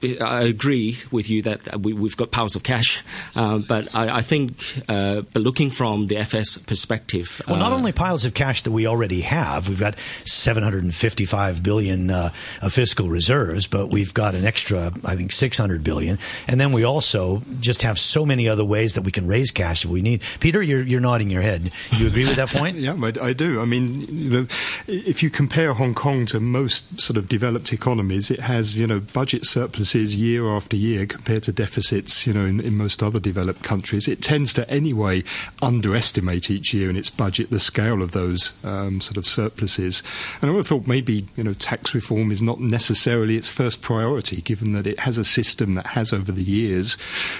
I 0.03 0.41
agree 0.43 0.97
with 1.11 1.29
you 1.29 1.43
that 1.43 1.79
we, 1.81 1.93
have 1.93 2.17
got 2.17 2.31
piles 2.31 2.55
of 2.55 2.63
cash, 2.63 3.03
uh, 3.35 3.59
but 3.59 3.93
I, 3.93 4.17
I 4.17 4.21
think, 4.21 4.53
uh, 4.89 5.21
but 5.21 5.43
looking 5.43 5.69
from 5.69 6.07
the 6.07 6.17
FS 6.17 6.57
perspective, 6.57 7.41
well, 7.47 7.57
not 7.57 7.71
uh, 7.71 7.75
only 7.75 7.91
piles 7.91 8.25
of 8.25 8.33
cash 8.33 8.63
that 8.63 8.71
we 8.71 8.87
already 8.87 9.21
have, 9.21 9.69
we've 9.69 9.79
got 9.79 9.95
755 10.25 11.61
billion 11.61 12.09
uh, 12.09 12.31
of 12.63 12.73
fiscal 12.73 13.09
reserves, 13.09 13.67
but 13.67 13.87
we've 13.87 14.13
got 14.13 14.33
an 14.33 14.43
extra, 14.43 14.91
I 15.05 15.15
think, 15.15 15.31
600 15.31 15.83
billion, 15.83 16.17
and 16.47 16.59
then 16.59 16.71
we 16.71 16.83
also 16.83 17.43
just 17.59 17.83
have 17.83 17.99
so 17.99 18.25
many 18.25 18.49
other 18.49 18.65
ways 18.65 18.95
that 18.95 19.03
we 19.03 19.11
can 19.11 19.27
raise 19.27 19.51
cash 19.51 19.85
if 19.85 19.91
we 19.91 20.01
need. 20.01 20.21
Peter, 20.39 20.63
you're, 20.63 20.83
you're 20.83 20.99
nodding 20.99 21.29
your 21.29 21.43
head. 21.43 21.71
You 21.91 22.07
agree 22.07 22.25
with 22.25 22.37
that 22.37 22.49
point? 22.57 22.77
yeah, 22.77 22.95
I, 22.99 23.27
I, 23.27 23.33
do. 23.33 23.61
I 23.61 23.65
mean, 23.65 24.01
you 24.09 24.29
know, 24.29 24.47
if 24.87 25.21
you 25.21 25.29
compare 25.29 25.73
Hong 25.73 25.93
Kong 25.93 26.25
to 26.27 26.39
most 26.39 26.99
sort 26.99 27.17
of 27.17 27.29
developed 27.29 27.71
economies, 27.71 28.31
it 28.31 28.39
has 28.39 28.75
you 28.75 28.87
know 28.87 28.99
budget 28.99 29.45
surplus 29.45 29.90
year 29.99 30.47
after 30.47 30.75
year 30.75 31.05
compared 31.05 31.43
to 31.43 31.51
deficits, 31.51 32.25
you 32.25 32.33
know, 32.33 32.45
in, 32.45 32.59
in 32.59 32.77
most 32.77 33.03
other 33.03 33.19
developed 33.19 33.63
countries. 33.63 34.07
It 34.07 34.21
tends 34.21 34.53
to 34.53 34.69
anyway 34.69 35.23
underestimate 35.61 36.49
each 36.49 36.73
year 36.73 36.89
in 36.89 36.95
its 36.95 37.09
budget 37.09 37.49
the 37.49 37.59
scale 37.59 38.01
of 38.01 38.11
those 38.11 38.53
um, 38.63 39.01
sort 39.01 39.17
of 39.17 39.25
surpluses. 39.25 40.03
And 40.41 40.49
I 40.49 40.53
would 40.53 40.59
have 40.59 40.67
thought 40.67 40.87
maybe, 40.87 41.27
you 41.35 41.43
know, 41.43 41.53
tax 41.53 41.93
reform 41.93 42.31
is 42.31 42.41
not 42.41 42.59
necessarily 42.59 43.37
its 43.37 43.49
first 43.49 43.81
priority, 43.81 44.41
given 44.41 44.73
that 44.73 44.87
it 44.87 44.99
has 44.99 45.17
a 45.17 45.25
system 45.25 45.75
that 45.75 45.87
has 45.87 46.13
over 46.13 46.31
the 46.31 46.43
years, 46.43 46.97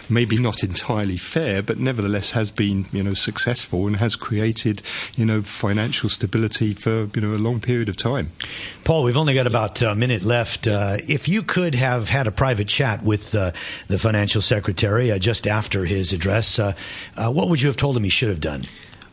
maybe 0.09 0.37
not 0.37 0.63
entirely 0.63 1.17
fair, 1.17 1.61
but 1.61 1.77
nevertheless 1.77 2.31
has 2.31 2.51
been, 2.51 2.85
you 2.91 3.03
know, 3.03 3.13
successful 3.13 3.87
and 3.87 3.97
has 3.97 4.15
created, 4.15 4.81
you 5.15 5.25
know, 5.25 5.41
financial 5.41 6.09
stability 6.09 6.73
for, 6.73 7.09
you 7.15 7.21
know, 7.21 7.35
a 7.35 7.37
long 7.37 7.59
period 7.59 7.89
of 7.89 7.97
time. 7.97 8.31
Paul, 8.83 9.03
we've 9.03 9.17
only 9.17 9.33
got 9.33 9.47
about 9.47 9.81
a 9.81 9.95
minute 9.95 10.23
left. 10.23 10.67
Uh, 10.67 10.97
if 11.07 11.27
you 11.27 11.43
could 11.43 11.75
have 11.75 12.09
had 12.09 12.27
a 12.27 12.31
private 12.41 12.67
chat 12.67 13.03
with 13.03 13.35
uh, 13.35 13.51
the 13.85 13.99
financial 13.99 14.41
secretary 14.41 15.11
uh, 15.11 15.19
just 15.19 15.45
after 15.45 15.85
his 15.85 16.11
address, 16.11 16.57
uh, 16.57 16.73
uh, 17.15 17.31
what 17.31 17.47
would 17.47 17.61
you 17.61 17.67
have 17.67 17.77
told 17.77 17.95
him 17.95 18.03
he 18.03 18.09
should 18.09 18.29
have 18.29 18.41
done? 18.41 18.63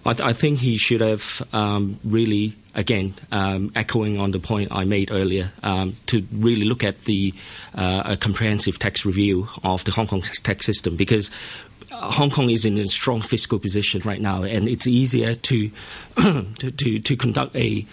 I, 0.06 0.14
th- 0.14 0.26
I 0.26 0.32
think 0.32 0.60
he 0.60 0.78
should 0.78 1.02
have 1.02 1.42
um, 1.52 1.98
really, 2.04 2.54
again, 2.74 3.12
um, 3.30 3.70
echoing 3.74 4.18
on 4.18 4.30
the 4.30 4.38
point 4.38 4.72
I 4.72 4.84
made 4.84 5.10
earlier, 5.12 5.52
um, 5.62 5.94
to 6.06 6.26
really 6.32 6.64
look 6.64 6.82
at 6.82 7.04
the 7.04 7.34
uh, 7.74 8.16
comprehensive 8.16 8.78
tax 8.78 9.04
review 9.04 9.46
of 9.62 9.84
the 9.84 9.90
Hong 9.90 10.06
Kong 10.06 10.22
tax 10.42 10.64
system 10.64 10.96
because 10.96 11.30
Hong 11.92 12.30
Kong 12.30 12.48
is 12.48 12.64
in 12.64 12.78
a 12.78 12.86
strong 12.86 13.20
fiscal 13.20 13.58
position 13.58 14.00
right 14.06 14.22
now, 14.22 14.42
and 14.42 14.68
it's 14.70 14.86
easier 14.86 15.34
to 15.34 15.70
to, 16.16 16.70
to, 16.70 16.98
to 16.98 17.16
conduct 17.16 17.54
a 17.54 17.84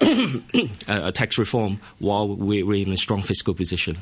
a 0.88 1.12
tax 1.12 1.38
reform 1.38 1.78
while 1.98 2.28
we're 2.28 2.72
in 2.74 2.92
a 2.92 2.96
strong 2.96 3.22
fiscal 3.22 3.54
position. 3.54 3.98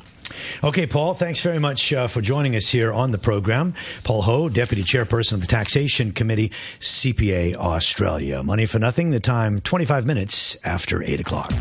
Okay, 0.62 0.86
Paul, 0.86 1.14
thanks 1.14 1.40
very 1.40 1.58
much 1.58 1.92
uh, 1.92 2.06
for 2.08 2.20
joining 2.20 2.56
us 2.56 2.68
here 2.68 2.92
on 2.92 3.10
the 3.10 3.18
program. 3.18 3.74
Paul 4.04 4.22
Ho, 4.22 4.48
Deputy 4.48 4.82
Chairperson 4.82 5.34
of 5.34 5.40
the 5.40 5.46
Taxation 5.46 6.12
Committee, 6.12 6.52
CPA 6.80 7.56
Australia. 7.56 8.42
Money 8.42 8.66
for 8.66 8.78
nothing, 8.78 9.10
the 9.10 9.20
time 9.20 9.60
25 9.60 10.06
minutes 10.06 10.56
after 10.64 11.02
8 11.02 11.20
o'clock. 11.20 11.52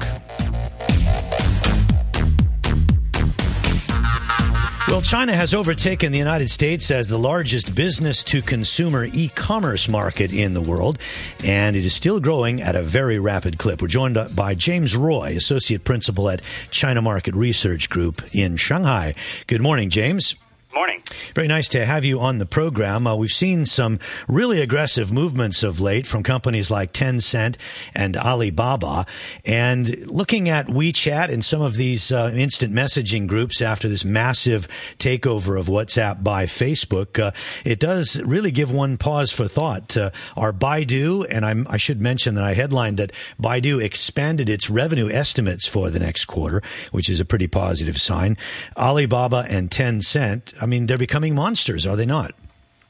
Well, 4.96 5.02
China 5.02 5.36
has 5.36 5.54
overtaken 5.54 6.14
the 6.14 6.18
United 6.18 6.50
States 6.50 6.90
as 6.90 7.10
the 7.10 7.20
largest 7.20 7.76
business 7.76 8.24
to 8.24 8.42
consumer 8.42 9.04
e 9.12 9.28
commerce 9.28 9.90
market 9.90 10.32
in 10.32 10.54
the 10.54 10.62
world, 10.62 11.00
and 11.44 11.76
it 11.76 11.84
is 11.84 11.94
still 11.94 12.22
growing 12.22 12.62
at 12.62 12.78
a 12.78 12.82
very 12.82 13.20
rapid 13.20 13.58
clip. 13.58 13.82
We're 13.82 13.90
joined 13.90 14.18
by 14.34 14.56
James 14.56 14.96
Roy, 14.96 15.36
Associate 15.36 15.84
Principal 15.84 16.30
at 16.30 16.42
China 16.72 17.02
Market 17.02 17.36
Research 17.36 17.90
Group 17.90 18.22
in 18.34 18.56
Shanghai. 18.56 19.16
Good 19.48 19.62
morning, 19.62 19.90
James. 19.90 20.34
Morning. 20.76 21.02
Very 21.34 21.48
nice 21.48 21.70
to 21.70 21.86
have 21.86 22.04
you 22.04 22.20
on 22.20 22.38
the 22.38 22.46
program. 22.46 23.08
Uh, 23.08 23.16
we've 23.16 23.32
seen 23.32 23.66
some 23.66 23.98
really 24.28 24.60
aggressive 24.60 25.10
movements 25.10 25.64
of 25.64 25.80
late 25.80 26.06
from 26.06 26.22
companies 26.22 26.70
like 26.70 26.92
Tencent 26.92 27.56
and 27.94 28.18
Alibaba. 28.18 29.06
And 29.46 30.06
looking 30.08 30.50
at 30.50 30.68
WeChat 30.68 31.30
and 31.30 31.46
some 31.46 31.62
of 31.62 31.76
these 31.76 32.12
uh, 32.12 32.30
instant 32.36 32.74
messaging 32.74 33.26
groups 33.26 33.62
after 33.62 33.88
this 33.88 34.04
massive 34.04 34.68
takeover 35.00 35.58
of 35.58 35.68
WhatsApp 35.68 36.22
by 36.22 36.46
Facebook, 36.46 37.20
uh, 37.20 37.32
it 37.64 37.80
does 37.80 38.22
really 38.22 38.52
give 38.52 38.70
one 38.70 38.98
pause 38.98 39.32
for 39.32 39.48
thought. 39.48 39.96
Uh, 39.96 40.12
are 40.36 40.52
Baidu, 40.52 41.26
and 41.30 41.46
I'm, 41.46 41.68
i 41.70 41.78
should 41.78 42.02
mention 42.02 42.36
that 42.36 42.44
I 42.44 42.54
headlined 42.54 42.98
that 42.98 43.14
Baidu 43.42 43.82
expanded 43.82 44.50
its 44.50 44.70
revenue 44.70 45.10
estimates 45.10 45.66
for 45.66 45.90
the 45.90 46.00
next 46.00 46.26
quarter, 46.26 46.62
which 46.92 47.10
is 47.10 47.22
a 47.22 47.26
pretty 47.26 47.48
positive 47.48 48.02
sign. 48.02 48.36
Alibaba 48.76 49.46
and 49.48 49.70
Tencent, 49.70 50.54
I 50.66 50.68
mean, 50.68 50.88
they're 50.88 50.98
becoming 50.98 51.36
monsters, 51.36 51.86
are 51.86 51.96
they 51.96 52.08
not? 52.08 52.34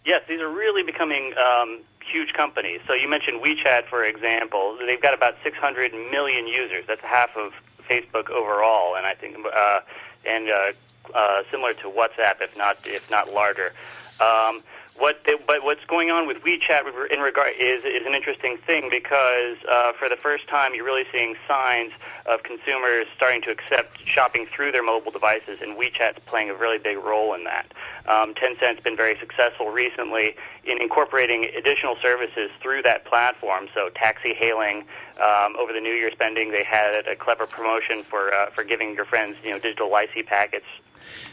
Yes, 0.05 0.21
these 0.29 0.39
are 0.39 0.47
really 0.47 0.81
becoming 0.81 1.33
um, 1.37 1.81
huge 2.09 2.31
companies. 2.31 2.79
So 2.87 2.93
you 2.93 3.09
mentioned 3.09 3.41
WeChat, 3.41 3.87
for 3.87 4.05
example. 4.05 4.77
They've 4.87 5.01
got 5.01 5.13
about 5.13 5.35
600 5.43 5.91
million 6.09 6.47
users. 6.47 6.85
That's 6.87 7.01
half 7.01 7.35
of 7.35 7.51
Facebook 7.89 8.29
overall, 8.29 8.95
and 8.95 9.05
I 9.05 9.13
think, 9.13 9.35
uh, 9.53 9.81
and 10.25 10.47
uh, 10.49 10.71
uh, 11.13 11.43
similar 11.51 11.73
to 11.73 11.89
WhatsApp, 11.89 12.39
if 12.39 12.57
not 12.57 12.77
if 12.85 13.11
not 13.11 13.33
larger. 13.33 13.73
Um, 14.21 14.63
what 14.97 15.19
but 15.45 15.63
what's 15.63 15.83
going 15.85 16.09
on 16.09 16.25
with 16.25 16.37
WeChat 16.43 17.11
in 17.11 17.19
regard 17.19 17.51
is 17.59 17.83
is 17.83 18.05
an 18.05 18.13
interesting 18.13 18.57
thing 18.65 18.89
because 18.89 19.57
uh, 19.69 19.91
for 19.93 20.07
the 20.07 20.15
first 20.15 20.47
time 20.47 20.73
you're 20.73 20.85
really 20.85 21.05
seeing 21.11 21.35
signs 21.47 21.91
of 22.25 22.43
consumers 22.43 23.05
starting 23.15 23.41
to 23.41 23.51
accept 23.51 23.99
shopping 24.05 24.45
through 24.45 24.71
their 24.71 24.83
mobile 24.83 25.11
devices, 25.11 25.61
and 25.61 25.77
WeChat's 25.77 26.19
playing 26.25 26.49
a 26.49 26.55
really 26.55 26.77
big 26.77 26.97
role 26.97 27.33
in 27.33 27.43
that. 27.43 27.73
Um, 28.07 28.33
Tencent's 28.33 28.81
been 28.81 28.95
very 28.95 29.17
successful 29.19 29.69
recently 29.69 30.35
in 30.63 30.81
incorporating 30.81 31.45
additional 31.57 31.97
services 32.01 32.49
through 32.61 32.83
that 32.83 33.05
platform. 33.05 33.67
So 33.73 33.89
taxi 33.89 34.33
hailing 34.33 34.85
um, 35.21 35.55
over 35.59 35.73
the 35.73 35.81
New 35.81 35.93
Year 35.93 36.11
spending, 36.11 36.51
they 36.51 36.63
had 36.63 37.05
a 37.05 37.15
clever 37.15 37.45
promotion 37.45 38.03
for 38.03 38.33
uh, 38.33 38.49
for 38.51 38.63
giving 38.63 38.95
your 38.95 39.05
friends 39.05 39.35
you 39.43 39.51
know 39.51 39.59
digital 39.59 39.91
lai 39.91 40.07
see 40.13 40.23
packets 40.23 40.65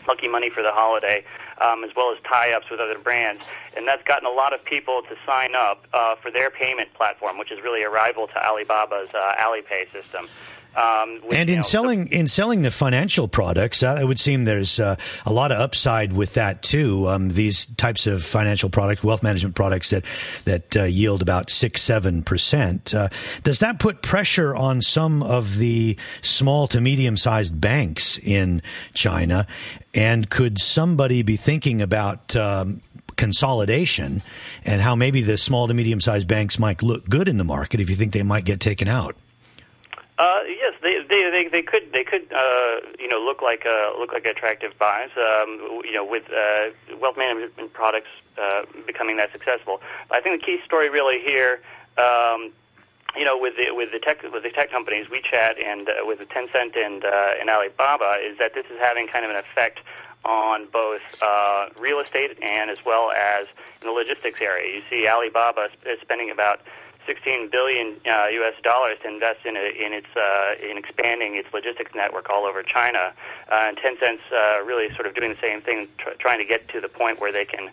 lucky 0.08 0.28
money 0.28 0.50
for 0.50 0.62
the 0.62 0.72
holiday, 0.72 1.24
um, 1.60 1.84
as 1.84 1.90
well 1.96 2.12
as 2.12 2.18
tie-ups 2.28 2.70
with 2.70 2.80
other 2.80 2.98
brands, 2.98 3.46
and 3.76 3.86
that's 3.86 4.02
gotten 4.02 4.26
a 4.26 4.30
lot 4.30 4.54
of 4.54 4.64
people 4.64 5.02
to 5.02 5.16
sign 5.26 5.54
up 5.54 5.86
uh, 5.92 6.16
for 6.16 6.30
their 6.30 6.50
payment 6.50 6.92
platform, 6.94 7.38
which 7.38 7.52
is 7.52 7.62
really 7.62 7.82
a 7.82 7.90
rival 7.90 8.26
to 8.26 8.34
Alibaba's 8.34 9.10
uh, 9.14 9.34
Alipay 9.38 9.90
system. 9.92 10.28
Um, 10.74 11.20
and 11.32 11.50
in 11.50 11.62
selling 11.62 12.08
in 12.08 12.26
selling 12.28 12.62
the 12.62 12.70
financial 12.70 13.28
products, 13.28 13.82
uh, 13.82 13.98
it 14.00 14.06
would 14.06 14.18
seem 14.18 14.44
there's 14.44 14.80
uh, 14.80 14.96
a 15.26 15.32
lot 15.32 15.52
of 15.52 15.60
upside 15.60 16.14
with 16.14 16.34
that 16.34 16.62
too. 16.62 17.08
Um, 17.08 17.28
these 17.28 17.66
types 17.66 18.06
of 18.06 18.22
financial 18.22 18.70
products, 18.70 19.04
wealth 19.04 19.22
management 19.22 19.54
products 19.54 19.90
that 19.90 20.04
that 20.46 20.76
uh, 20.76 20.84
yield 20.84 21.20
about 21.20 21.50
six 21.50 21.82
seven 21.82 22.22
percent. 22.22 22.94
Uh, 22.94 23.10
does 23.42 23.60
that 23.60 23.78
put 23.78 24.00
pressure 24.00 24.56
on 24.56 24.80
some 24.80 25.22
of 25.22 25.58
the 25.58 25.96
small 26.22 26.66
to 26.68 26.80
medium 26.80 27.18
sized 27.18 27.60
banks 27.60 28.18
in 28.18 28.62
China? 28.94 29.46
And 29.94 30.28
could 30.30 30.58
somebody 30.58 31.22
be 31.22 31.36
thinking 31.36 31.82
about 31.82 32.34
um, 32.34 32.80
consolidation 33.16 34.22
and 34.64 34.80
how 34.80 34.94
maybe 34.94 35.20
the 35.20 35.36
small 35.36 35.68
to 35.68 35.74
medium 35.74 36.00
sized 36.00 36.26
banks 36.26 36.58
might 36.58 36.82
look 36.82 37.06
good 37.06 37.28
in 37.28 37.36
the 37.36 37.44
market 37.44 37.80
if 37.80 37.90
you 37.90 37.96
think 37.96 38.12
they 38.12 38.22
might 38.22 38.46
get 38.46 38.58
taken 38.58 38.88
out? 38.88 39.16
Uh, 40.22 40.44
yes, 40.46 40.72
they, 40.84 41.02
they 41.10 41.28
they 41.30 41.48
they 41.48 41.62
could 41.62 41.92
they 41.92 42.04
could 42.04 42.32
uh, 42.32 42.76
you 42.96 43.08
know 43.08 43.18
look 43.18 43.42
like 43.42 43.66
uh, 43.66 43.90
look 43.98 44.12
like 44.12 44.24
attractive 44.24 44.72
buys. 44.78 45.10
Um, 45.16 45.82
you 45.84 45.90
know, 45.90 46.04
with 46.04 46.22
uh, 46.30 46.68
wealth 47.00 47.16
management 47.16 47.72
products 47.72 48.06
uh, 48.40 48.62
becoming 48.86 49.16
that 49.16 49.32
successful. 49.32 49.80
But 50.08 50.18
I 50.18 50.20
think 50.20 50.38
the 50.38 50.46
key 50.46 50.60
story 50.64 50.90
really 50.90 51.18
here. 51.18 51.60
Um, 51.98 52.52
you 53.16 53.24
know, 53.24 53.36
with 53.36 53.56
the 53.56 53.72
with 53.72 53.90
the 53.90 53.98
tech 53.98 54.22
with 54.22 54.44
the 54.44 54.50
tech 54.50 54.70
companies, 54.70 55.08
WeChat 55.08 55.60
and 55.64 55.88
uh, 55.88 55.94
with 56.04 56.20
the 56.20 56.26
Tencent 56.26 56.76
and 56.76 57.04
uh, 57.04 57.40
and 57.40 57.50
Alibaba, 57.50 58.18
is 58.22 58.38
that 58.38 58.54
this 58.54 58.66
is 58.66 58.78
having 58.78 59.08
kind 59.08 59.24
of 59.24 59.32
an 59.32 59.38
effect 59.38 59.80
on 60.24 60.68
both 60.72 61.02
uh, 61.20 61.66
real 61.80 61.98
estate 61.98 62.38
and 62.40 62.70
as 62.70 62.84
well 62.84 63.10
as 63.10 63.48
in 63.80 63.88
the 63.88 63.92
logistics 63.92 64.40
area. 64.40 64.72
You 64.72 64.82
see 64.88 65.08
Alibaba 65.08 65.68
is 65.84 66.00
spending 66.00 66.30
about 66.30 66.60
16 67.06 67.50
billion 67.50 67.96
uh, 68.06 68.26
U.S. 68.32 68.54
dollars 68.62 68.98
to 69.02 69.08
invest 69.08 69.44
in, 69.44 69.56
a, 69.56 69.60
in 69.60 69.92
its 69.92 70.06
uh, 70.16 70.54
in 70.62 70.78
expanding 70.78 71.36
its 71.36 71.48
logistics 71.52 71.94
network 71.94 72.30
all 72.30 72.44
over 72.44 72.62
China, 72.62 73.12
uh, 73.50 73.54
and 73.54 73.76
Tencent's 73.76 74.22
uh, 74.32 74.62
really 74.64 74.92
sort 74.94 75.06
of 75.06 75.14
doing 75.14 75.30
the 75.30 75.40
same 75.40 75.60
thing, 75.60 75.88
tr- 75.98 76.10
trying 76.18 76.38
to 76.38 76.44
get 76.44 76.68
to 76.68 76.80
the 76.80 76.88
point 76.88 77.20
where 77.20 77.32
they 77.32 77.44
can 77.44 77.70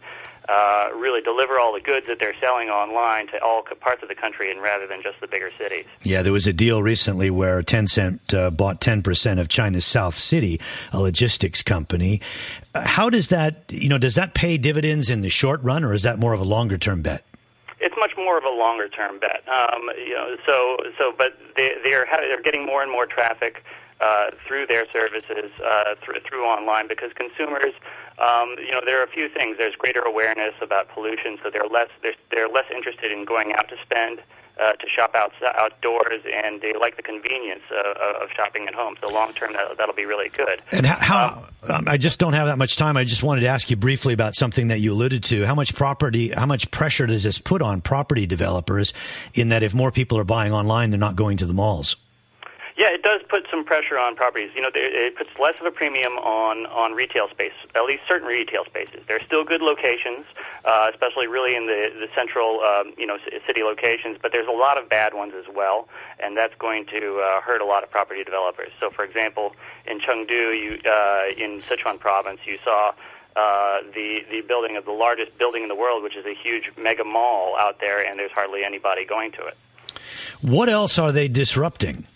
uh, 0.50 0.90
really 0.96 1.22
deliver 1.22 1.60
all 1.60 1.72
the 1.72 1.80
goods 1.80 2.08
that 2.08 2.18
they're 2.18 2.36
selling 2.42 2.70
online 2.70 3.28
to 3.28 3.40
all 3.44 3.62
parts 3.80 4.02
of 4.02 4.10
the 4.10 4.16
country, 4.16 4.50
and 4.50 4.62
rather 4.62 4.88
than 4.88 5.02
just 5.04 5.20
the 5.22 5.28
bigger 5.28 5.52
cities. 5.60 5.86
Yeah, 6.02 6.24
there 6.24 6.34
was 6.34 6.48
a 6.48 6.54
deal 6.54 6.82
recently 6.82 7.30
where 7.30 7.62
Tencent 7.62 8.34
uh, 8.34 8.50
bought 8.50 8.82
10% 8.82 9.40
of 9.40 9.48
China's 9.48 9.86
South 9.86 10.16
City, 10.16 10.60
a 10.92 11.00
logistics 11.00 11.62
company. 11.62 12.22
Uh, 12.74 12.82
how 12.82 13.12
does 13.12 13.28
that, 13.28 13.66
you 13.70 13.90
know, 13.90 14.00
does 14.00 14.16
that 14.16 14.34
pay 14.34 14.58
dividends 14.58 15.12
in 15.12 15.22
the 15.22 15.30
short 15.30 15.62
run, 15.62 15.84
or 15.84 15.94
is 15.94 16.04
that 16.04 16.18
more 16.18 16.34
of 16.34 16.40
a 16.40 16.46
longer 16.46 16.80
term 16.80 17.04
bet? 17.04 17.24
It's 17.82 17.96
much 17.98 18.12
more 18.18 18.38
of 18.38 18.44
a 18.44 18.50
longer 18.50 18.88
term 18.90 19.20
bet. 19.20 19.44
Um, 19.48 19.90
you 19.98 20.14
know, 20.14 20.36
so 20.46 20.78
so, 20.98 21.14
but 21.18 21.38
they, 21.56 21.76
they're 21.84 22.08
they're 22.12 22.42
getting 22.42 22.66
more 22.66 22.82
and 22.82 22.92
more 22.92 23.06
traffic. 23.06 23.64
Uh, 24.02 24.32
through 24.48 24.66
their 24.66 24.86
services, 24.94 25.52
uh, 25.60 25.94
through, 26.02 26.16
through 26.26 26.46
online, 26.46 26.88
because 26.88 27.12
consumers 27.16 27.74
um, 28.20 28.56
you 28.60 28.72
know, 28.72 28.82
there 28.86 29.00
are 29.00 29.04
a 29.04 29.10
few 29.10 29.30
things. 29.30 29.58
There's 29.58 29.76
greater 29.76 30.02
awareness 30.02 30.54
about 30.62 30.90
pollution, 30.90 31.38
so 31.42 31.50
they're 31.50 31.68
less 31.68 31.90
they're, 32.02 32.16
they're 32.32 32.50
less 32.50 32.66
interested 32.74 33.12
in 33.12 33.26
going 33.26 33.54
out 33.54 33.70
to 33.70 33.76
spend. 33.82 34.22
Uh, 34.62 34.74
to 34.74 34.90
shop 34.90 35.16
out, 35.16 35.32
outdoors, 35.56 36.22
and 36.36 36.62
they 36.62 36.74
like 36.74 36.98
the 36.98 37.02
convenience 37.02 37.62
uh, 37.72 38.22
of 38.22 38.30
shopping 38.36 38.68
at 38.68 38.76
home. 38.76 38.98
So 39.00 39.08
long 39.08 39.32
term, 39.32 39.54
that, 39.54 39.78
that'll 39.78 39.96
be 39.96 40.04
really 40.04 40.28
good. 40.28 40.62
And 40.74 40.86
how? 40.86 41.46
Um, 41.64 41.72
um, 41.72 41.88
I 41.88 41.96
just 41.96 42.20
don't 42.20 42.34
have 42.34 42.48
that 42.48 42.58
much 42.58 42.76
time. 42.76 42.98
I 42.98 43.06
just 43.06 43.24
wanted 43.24 43.40
to 43.42 43.48
ask 43.48 43.70
you 43.70 43.78
briefly 43.78 44.14
about 44.14 44.36
something 44.36 44.68
that 44.68 44.80
you 44.80 44.92
alluded 44.92 45.24
to. 45.26 45.46
How 45.46 45.56
much 45.56 45.76
property? 45.76 46.32
How 46.32 46.46
much 46.46 46.70
pressure 46.72 47.08
does 47.08 47.24
this 47.24 47.38
put 47.38 47.62
on 47.62 47.80
property 47.80 48.26
developers? 48.26 48.94
In 49.34 49.48
that, 49.48 49.64
if 49.64 49.74
more 49.74 49.94
people 49.94 50.18
are 50.18 50.26
buying 50.26 50.52
online, 50.52 50.90
they're 50.90 51.00
not 51.00 51.16
going 51.16 51.38
to 51.38 51.46
the 51.46 51.54
malls. 51.54 51.96
Yeah, 52.80 52.94
it 52.94 53.04
does 53.04 53.20
put 53.28 53.46
some 53.52 53.66
pressure 53.66 54.00
on 54.00 54.16
properties. 54.16 54.52
You 54.56 54.62
know, 54.62 54.70
it 54.74 55.18
puts 55.18 55.30
less 55.38 55.60
of 55.60 55.66
a 55.66 55.72
premium 55.72 56.14
on 56.14 56.66
on 56.68 56.94
retail 56.94 57.28
space, 57.28 57.52
at 57.76 57.84
least 57.84 58.04
certain 58.08 58.26
retail 58.26 58.64
spaces. 58.64 59.02
There 59.06 59.18
are 59.18 59.26
still 59.26 59.44
good 59.44 59.62
locations, 59.62 60.26
uh, 60.64 60.90
especially 60.90 61.28
really 61.28 61.58
in 61.58 61.68
the 61.68 61.92
the 62.00 62.08
central, 62.16 62.62
um, 62.62 62.94
you 62.98 63.06
know, 63.06 63.18
city 63.46 63.64
locations. 63.64 64.18
But 64.22 64.32
there's 64.32 64.48
a 64.48 64.58
lot 64.66 64.82
of 64.82 64.88
bad 64.88 65.14
ones 65.14 65.34
as 65.38 65.54
well, 65.54 65.90
and 66.24 66.38
that's 66.38 66.56
going 66.56 66.86
to 66.86 67.20
uh, 67.20 67.42
hurt 67.42 67.60
a 67.60 67.66
lot 67.66 67.84
of 67.84 67.92
property 67.92 68.24
developers. 68.24 68.72
So, 68.80 68.90
for 68.90 69.04
example, 69.04 69.58
in 69.86 70.00
Chengdu, 70.00 70.58
you 70.58 70.80
uh, 70.90 71.24
in 71.38 71.60
Sichuan 71.60 72.00
province, 72.00 72.40
you 72.46 72.58
saw. 72.64 72.94
Uh, 73.36 73.82
the 73.94 74.26
the 74.32 74.42
building 74.42 74.76
of 74.76 74.86
the 74.86 74.92
largest 74.92 75.38
building 75.38 75.64
in 75.64 75.70
the 75.70 75.76
world, 75.76 76.02
which 76.02 76.18
is 76.18 76.26
a 76.26 76.34
huge 76.34 76.72
mega 76.78 77.04
mall 77.04 77.56
out 77.58 77.80
there, 77.80 78.04
and 78.04 78.18
there's 78.18 78.32
hardly 78.32 78.64
anybody 78.64 79.06
going 79.06 79.32
to 79.32 79.46
it. 79.46 79.56
What 80.42 80.68
else 80.68 80.98
are 80.98 81.12
they 81.12 81.28
disrupting? 81.28 82.08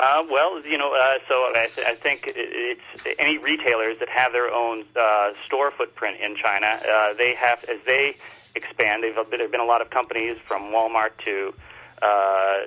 Uh, 0.00 0.24
well, 0.30 0.64
you 0.64 0.78
know, 0.78 0.94
uh, 0.94 1.18
so 1.28 1.34
I, 1.54 1.68
th- 1.74 1.86
I 1.86 1.94
think 1.94 2.24
it's 2.34 2.80
any 3.18 3.36
retailers 3.36 3.98
that 3.98 4.08
have 4.08 4.32
their 4.32 4.50
own 4.50 4.84
uh, 4.96 5.32
store 5.44 5.70
footprint 5.70 6.18
in 6.22 6.36
China. 6.36 6.80
Uh, 6.88 7.12
they 7.12 7.34
have 7.34 7.62
as 7.64 7.76
they 7.84 8.16
expand. 8.54 9.04
They've 9.04 9.14
there 9.30 9.42
have 9.42 9.50
been 9.50 9.60
a 9.60 9.66
lot 9.66 9.82
of 9.82 9.90
companies 9.90 10.38
from 10.46 10.68
Walmart 10.68 11.10
to 11.26 11.52
uh, 12.00 12.60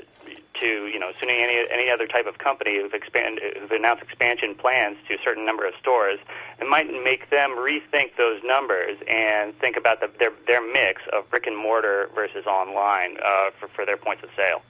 to 0.59 0.85
you 0.85 0.99
know, 0.99 1.09
assuming 1.09 1.37
any 1.37 1.65
any 1.71 1.89
other 1.89 2.05
type 2.05 2.27
of 2.27 2.37
company 2.37 2.79
who've 2.79 2.93
expand 2.93 3.39
who've 3.59 3.71
announced 3.71 4.03
expansion 4.03 4.53
plans 4.53 4.97
to 5.09 5.15
a 5.15 5.17
certain 5.23 5.43
number 5.43 5.65
of 5.65 5.73
stores. 5.81 6.19
It 6.61 6.69
might 6.69 6.85
make 7.03 7.31
them 7.31 7.57
rethink 7.57 8.15
those 8.15 8.41
numbers 8.43 8.99
and 9.07 9.57
think 9.57 9.75
about 9.75 10.01
the, 10.01 10.11
their 10.19 10.33
their 10.45 10.61
mix 10.61 11.01
of 11.11 11.27
brick 11.31 11.47
and 11.47 11.57
mortar 11.57 12.11
versus 12.13 12.45
online 12.45 13.17
uh, 13.25 13.49
for 13.59 13.69
for 13.69 13.87
their 13.87 13.97
points 13.97 14.21
of 14.21 14.29
sale. 14.37 14.61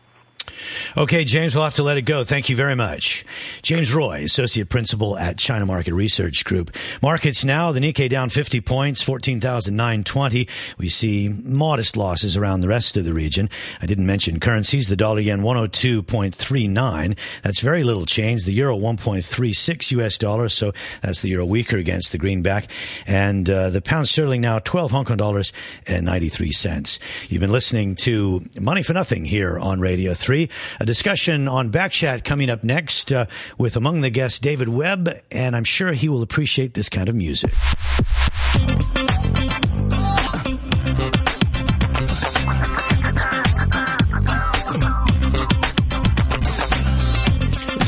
Okay, 0.96 1.24
James, 1.24 1.56
we'll 1.56 1.63
have 1.63 1.74
to 1.76 1.84
let 1.84 1.98
it 1.98 2.04
go. 2.04 2.24
Thank 2.24 2.50
you 2.50 2.56
very 2.56 2.76
much. 2.76 3.26
James 3.62 3.94
Roy, 3.94 4.24
Associate 4.24 4.68
Principal 4.68 5.18
at 5.18 5.38
China 5.38 5.66
Market 5.66 5.94
Research 5.94 6.46
Group. 6.46 6.76
Markets 7.02 7.44
now, 7.44 7.72
the 7.72 7.80
Nikkei 7.80 8.10
down 8.10 8.30
50 8.30 8.62
points, 8.62 9.02
14,920. 9.02 10.48
We 10.78 10.89
see 10.89 11.30
modest 11.30 11.98
losses 11.98 12.38
around 12.38 12.62
the 12.62 12.68
rest 12.68 12.98
of 12.98 13.06
the 13.06 13.13
region. 13.13 13.50
I 13.82 13.86
didn't 13.86 14.06
mention 14.06 14.39
currencies. 14.39 14.88
The 14.88 14.96
dollar 14.96 15.20
yen 15.20 15.42
102.39. 15.42 17.18
That's 17.42 17.60
very 17.60 17.84
little 17.84 18.06
change. 18.06 18.46
The 18.46 18.54
euro 18.54 18.78
1.36 18.78 19.92
US 19.92 20.18
dollars. 20.18 20.54
So 20.54 20.74
that's 21.02 21.22
the 21.22 21.30
euro 21.30 21.46
weaker 21.46 21.78
against 21.78 22.12
the 22.12 22.18
greenback. 22.18 22.68
And 23.06 23.50
uh, 23.50 23.70
the 23.70 23.82
pound 23.82 24.08
sterling 24.08 24.42
now 24.42 24.60
12 24.60 24.92
Hong 24.92 25.06
Kong 25.06 25.18
dollars 25.18 25.54
and 25.88 26.06
93 26.06 26.52
cents. 26.52 27.00
You've 27.30 27.42
been 27.42 27.52
listening 27.52 27.96
to 27.98 28.42
Money 28.60 28.84
for 28.84 28.94
Nothing 28.94 29.26
here 29.26 29.58
on 29.60 29.80
Radio 29.80 30.13
3. 30.13 30.42
A 30.79 30.86
discussion 30.86 31.47
on 31.47 31.71
Backchat 31.71 32.23
coming 32.23 32.49
up 32.49 32.63
next 32.63 33.12
uh, 33.12 33.25
with 33.58 33.75
among 33.75 34.01
the 34.01 34.10
guests 34.10 34.39
David 34.39 34.69
Webb, 34.69 35.10
and 35.32 35.56
I'm 35.56 35.63
sure 35.63 35.93
he 35.93 36.10
will 36.10 36.21
appreciate 36.21 36.73
this 36.73 36.89
kind 36.89 37.10
of 37.10 37.15
music. 37.15 37.53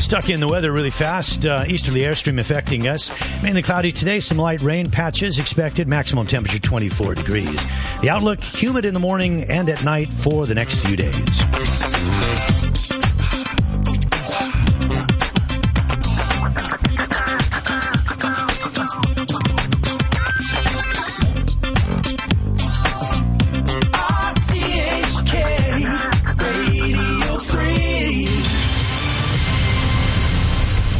Stuck 0.06 0.30
in 0.30 0.38
the 0.38 0.46
weather 0.46 0.70
really 0.70 0.90
fast. 0.90 1.44
Uh, 1.44 1.64
easterly 1.66 2.02
airstream 2.02 2.38
affecting 2.38 2.86
us. 2.86 3.10
Mainly 3.42 3.60
cloudy 3.60 3.90
today. 3.90 4.20
Some 4.20 4.38
light 4.38 4.62
rain 4.62 4.88
patches 4.88 5.40
expected. 5.40 5.88
Maximum 5.88 6.28
temperature 6.28 6.60
24 6.60 7.16
degrees. 7.16 7.66
The 8.02 8.10
outlook 8.10 8.40
humid 8.40 8.84
in 8.84 8.94
the 8.94 9.00
morning 9.00 9.42
and 9.50 9.68
at 9.68 9.84
night 9.84 10.06
for 10.06 10.46
the 10.46 10.54
next 10.54 10.86
few 10.86 10.96
days. 10.96 11.75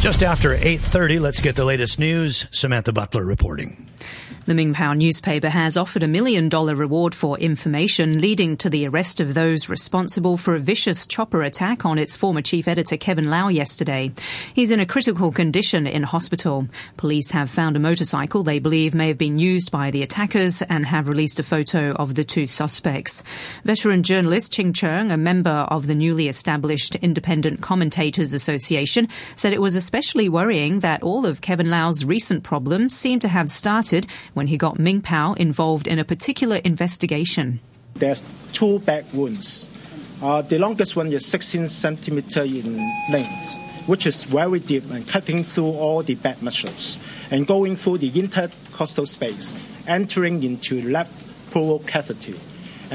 Just 0.07 0.23
after 0.23 0.55
8:30, 0.55 1.19
let's 1.19 1.41
get 1.41 1.57
the 1.57 1.65
latest 1.65 1.99
news. 1.99 2.47
Samantha 2.51 2.93
Butler 2.93 3.25
reporting. 3.25 3.89
The 4.47 4.53
Mingpao 4.53 4.95
newspaper 4.95 5.49
has 5.49 5.75
offered 5.75 6.03
a 6.03 6.07
million 6.07 6.47
dollar 6.47 6.73
reward 6.73 7.13
for 7.13 7.37
information 7.37 8.21
leading 8.21 8.55
to 8.55 8.69
the 8.69 8.87
arrest 8.87 9.19
of 9.19 9.33
those 9.33 9.67
responsible 9.67 10.37
for 10.37 10.55
a 10.55 10.59
vicious 10.59 11.05
chopper 11.05 11.43
attack 11.43 11.85
on 11.85 11.97
its 11.97 12.15
former 12.15 12.41
chief 12.41 12.65
editor 12.69 12.95
Kevin 12.95 13.29
Lau 13.29 13.49
yesterday. 13.49 14.09
He's 14.53 14.71
in 14.71 14.79
a 14.79 14.85
critical 14.85 15.33
condition 15.33 15.85
in 15.85 16.03
hospital. 16.03 16.65
Police 16.95 17.31
have 17.31 17.49
found 17.49 17.75
a 17.75 17.81
motorcycle 17.81 18.41
they 18.41 18.59
believe 18.59 18.95
may 18.95 19.09
have 19.09 19.17
been 19.17 19.37
used 19.37 19.69
by 19.69 19.91
the 19.91 20.01
attackers 20.01 20.61
and 20.61 20.85
have 20.85 21.09
released 21.09 21.41
a 21.41 21.43
photo 21.43 21.91
of 21.95 22.15
the 22.15 22.23
two 22.23 22.47
suspects. 22.47 23.25
Veteran 23.65 24.01
journalist 24.01 24.53
Ching 24.53 24.71
Cheong, 24.71 25.11
a 25.11 25.17
member 25.17 25.67
of 25.67 25.87
the 25.87 25.95
newly 25.95 26.29
established 26.29 26.95
Independent 26.95 27.61
Commentators 27.61 28.33
Association, 28.33 29.09
said 29.35 29.51
it 29.51 29.59
was 29.59 29.75
especially 29.75 30.29
worrying 30.29 30.79
that 30.79 31.03
all 31.03 31.25
of 31.25 31.41
Kevin 31.41 31.69
Lau's 31.69 32.05
recent 32.05 32.45
problems 32.45 32.95
seem 32.95 33.19
to 33.19 33.27
have 33.27 33.49
started 33.49 34.07
when 34.37 34.47
he 34.47 34.55
got 34.55 34.79
Ming 34.79 35.01
Pao 35.01 35.33
involved 35.33 35.87
in 35.87 35.99
a 35.99 36.05
particular 36.05 36.57
investigation. 36.57 37.59
There's 37.95 38.23
two 38.53 38.79
back 38.79 39.03
wounds. 39.11 39.67
Uh, 40.21 40.41
the 40.43 40.59
longest 40.59 40.95
one 40.95 41.11
is 41.11 41.25
16 41.25 41.67
centimeter 41.67 42.43
in 42.43 42.77
length, 43.11 43.57
which 43.87 44.05
is 44.05 44.23
very 44.23 44.59
deep 44.59 44.89
and 44.91 45.07
cutting 45.07 45.43
through 45.43 45.71
all 45.71 46.03
the 46.03 46.15
back 46.15 46.41
muscles 46.41 46.99
and 47.31 47.45
going 47.45 47.75
through 47.75 47.97
the 47.97 48.17
intercostal 48.17 49.05
space, 49.05 49.53
entering 49.87 50.41
into 50.43 50.81
left 50.89 51.51
pleural 51.51 51.79
cavity. 51.79 52.35